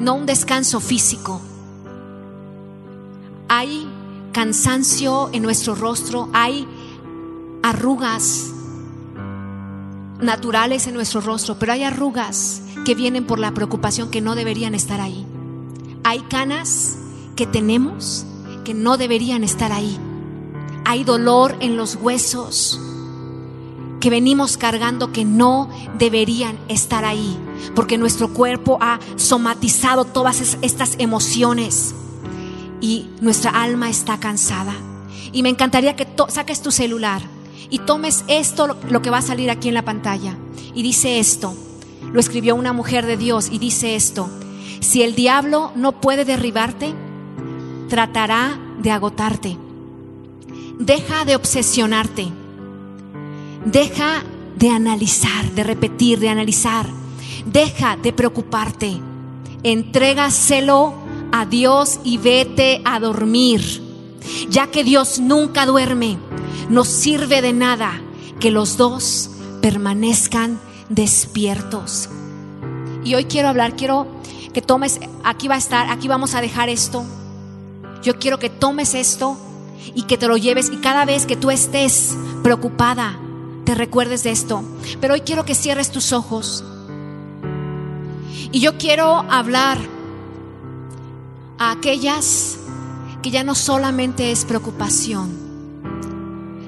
no 0.00 0.14
un 0.14 0.26
descanso 0.26 0.80
físico. 0.80 1.40
Hay 3.48 3.88
cansancio 4.32 5.30
en 5.32 5.42
nuestro 5.42 5.74
rostro, 5.74 6.28
hay 6.32 6.66
arrugas 7.62 8.52
naturales 10.22 10.86
en 10.86 10.94
nuestro 10.94 11.20
rostro, 11.20 11.58
pero 11.58 11.72
hay 11.72 11.82
arrugas 11.82 12.62
que 12.84 12.94
vienen 12.94 13.26
por 13.26 13.38
la 13.38 13.52
preocupación 13.52 14.10
que 14.10 14.20
no 14.20 14.34
deberían 14.34 14.74
estar 14.74 15.00
ahí. 15.00 15.26
Hay 16.04 16.20
canas 16.20 16.96
que 17.36 17.46
tenemos 17.46 18.26
que 18.64 18.74
no 18.74 18.96
deberían 18.96 19.44
estar 19.44 19.72
ahí 19.72 19.98
hay 20.90 21.04
dolor 21.04 21.56
en 21.60 21.76
los 21.76 21.94
huesos 21.94 22.80
que 24.00 24.10
venimos 24.10 24.56
cargando 24.56 25.12
que 25.12 25.24
no 25.24 25.70
deberían 25.98 26.58
estar 26.66 27.04
ahí, 27.04 27.38
porque 27.76 27.96
nuestro 27.96 28.34
cuerpo 28.34 28.76
ha 28.80 28.98
somatizado 29.14 30.04
todas 30.04 30.56
estas 30.62 30.96
emociones 30.98 31.94
y 32.80 33.08
nuestra 33.20 33.50
alma 33.50 33.88
está 33.88 34.18
cansada. 34.18 34.74
Y 35.32 35.44
me 35.44 35.48
encantaría 35.48 35.94
que 35.94 36.08
saques 36.28 36.60
tu 36.60 36.72
celular 36.72 37.22
y 37.68 37.80
tomes 37.80 38.24
esto, 38.28 38.78
lo 38.88 39.02
que 39.02 39.10
va 39.10 39.18
a 39.18 39.22
salir 39.22 39.50
aquí 39.50 39.68
en 39.68 39.74
la 39.74 39.84
pantalla. 39.84 40.36
Y 40.74 40.82
dice 40.82 41.18
esto, 41.18 41.54
lo 42.12 42.20
escribió 42.20 42.54
una 42.54 42.72
mujer 42.72 43.06
de 43.06 43.16
Dios 43.16 43.48
y 43.50 43.58
dice 43.58 43.96
esto, 43.96 44.30
si 44.80 45.02
el 45.02 45.14
diablo 45.14 45.72
no 45.76 46.00
puede 46.00 46.24
derribarte, 46.24 46.94
tratará 47.88 48.58
de 48.78 48.90
agotarte 48.90 49.58
Deja 50.80 51.26
de 51.26 51.36
obsesionarte. 51.36 52.32
Deja 53.66 54.24
de 54.56 54.70
analizar, 54.70 55.50
de 55.50 55.62
repetir, 55.62 56.18
de 56.18 56.30
analizar. 56.30 56.86
Deja 57.44 57.98
de 57.98 58.14
preocuparte. 58.14 58.98
Entrégaselo 59.62 60.94
a 61.32 61.44
Dios 61.44 62.00
y 62.02 62.16
vete 62.16 62.80
a 62.86 62.98
dormir. 62.98 63.60
Ya 64.48 64.68
que 64.68 64.82
Dios 64.82 65.20
nunca 65.20 65.66
duerme, 65.66 66.16
no 66.68 66.84
sirve 66.84 67.42
de 67.42 67.52
nada 67.52 68.00
que 68.38 68.50
los 68.50 68.76
dos 68.76 69.30
permanezcan 69.60 70.58
despiertos. 70.88 72.08
Y 73.04 73.14
hoy 73.14 73.24
quiero 73.24 73.48
hablar, 73.48 73.76
quiero 73.76 74.06
que 74.52 74.62
tomes, 74.62 75.00
aquí 75.24 75.48
va 75.48 75.54
a 75.54 75.58
estar, 75.58 75.90
aquí 75.90 76.08
vamos 76.08 76.34
a 76.34 76.40
dejar 76.40 76.68
esto. 76.68 77.04
Yo 78.02 78.18
quiero 78.18 78.38
que 78.38 78.50
tomes 78.50 78.94
esto 78.94 79.36
y 79.94 80.02
que 80.02 80.18
te 80.18 80.28
lo 80.28 80.36
lleves 80.36 80.70
y 80.70 80.76
cada 80.76 81.04
vez 81.04 81.26
que 81.26 81.36
tú 81.36 81.50
estés 81.50 82.16
preocupada, 82.42 83.18
te 83.64 83.74
recuerdes 83.74 84.22
de 84.22 84.30
esto. 84.30 84.62
Pero 85.00 85.14
hoy 85.14 85.20
quiero 85.20 85.44
que 85.44 85.54
cierres 85.54 85.90
tus 85.90 86.12
ojos. 86.12 86.64
Y 88.52 88.60
yo 88.60 88.78
quiero 88.78 89.16
hablar 89.30 89.78
a 91.58 91.72
aquellas 91.72 92.58
que 93.22 93.30
ya 93.30 93.44
no 93.44 93.54
solamente 93.54 94.32
es 94.32 94.44
preocupación, 94.44 95.49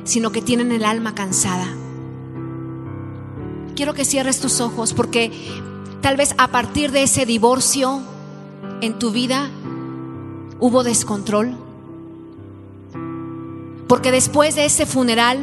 sino 0.05 0.33
que 0.33 0.43
tienen 0.43 0.73
el 0.73 0.85
alma 0.85 1.15
cansada. 1.15 1.69
Quiero 3.75 3.95
que 3.95 4.05
cierres 4.05 4.41
tus 4.41 4.61
ojos 4.61 4.93
porque 4.93 5.33
tal 6.01 6.17
vez 6.17 6.35
a 6.39 6.49
partir 6.49 6.91
de 6.93 7.05
ese 7.05 7.27
divorcio 7.27 8.03
en 8.81 8.99
tu 8.99 9.11
vida 9.11 9.51
hubo 10.61 10.85
descontrol. 10.85 11.57
Porque 13.89 14.11
después 14.11 14.55
de 14.55 14.65
ese 14.65 14.87
funeral, 14.87 15.39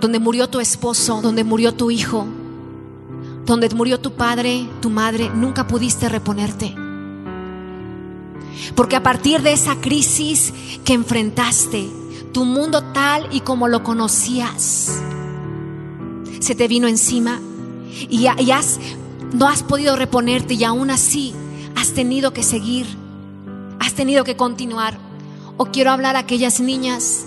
donde 0.00 0.18
murió 0.18 0.48
tu 0.48 0.60
esposo, 0.60 1.20
donde 1.22 1.44
murió 1.44 1.74
tu 1.74 1.90
hijo, 1.90 2.26
donde 3.46 3.68
murió 3.70 4.00
tu 4.00 4.12
padre, 4.12 4.68
tu 4.80 4.90
madre, 4.90 5.30
nunca 5.34 5.66
pudiste 5.66 6.08
reponerte. 6.08 6.74
Porque 8.74 8.96
a 8.96 9.02
partir 9.02 9.42
de 9.42 9.52
esa 9.52 9.76
crisis 9.76 10.52
que 10.84 10.94
enfrentaste, 10.94 11.90
tu 12.34 12.44
mundo 12.44 12.82
tal 12.92 13.28
y 13.32 13.40
como 13.40 13.68
lo 13.68 13.82
conocías, 13.82 15.00
se 16.40 16.54
te 16.54 16.68
vino 16.68 16.88
encima 16.88 17.40
y, 18.10 18.26
has, 18.26 18.80
no 19.32 19.48
has 19.48 19.62
podido 19.62 19.96
reponerte 19.96 20.54
y 20.54 20.64
aún 20.64 20.90
así 20.90 21.32
has 21.76 21.92
tenido 21.92 22.32
que 22.32 22.42
seguir, 22.42 22.86
has 23.78 23.94
tenido 23.94 24.24
que 24.24 24.36
continuar. 24.36 24.98
O 25.56 25.66
quiero 25.66 25.92
hablar 25.92 26.16
a 26.16 26.20
aquellas 26.20 26.58
niñas 26.58 27.24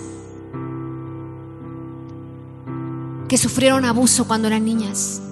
que 3.28 3.38
sufrieron 3.38 3.86
abuso 3.86 4.28
cuando 4.28 4.48
eran 4.48 4.66
niñas. 4.66 5.22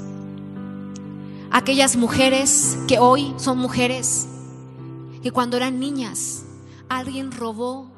Aquellas 1.51 1.97
mujeres 1.97 2.79
que 2.89 2.99
hoy 2.99 3.35
son 3.37 3.59
mujeres, 3.59 4.27
que 5.23 5.31
cuando 5.31 5.59
eran 5.59 5.79
niñas 5.79 6.45
alguien 6.89 7.31
robó 7.31 7.96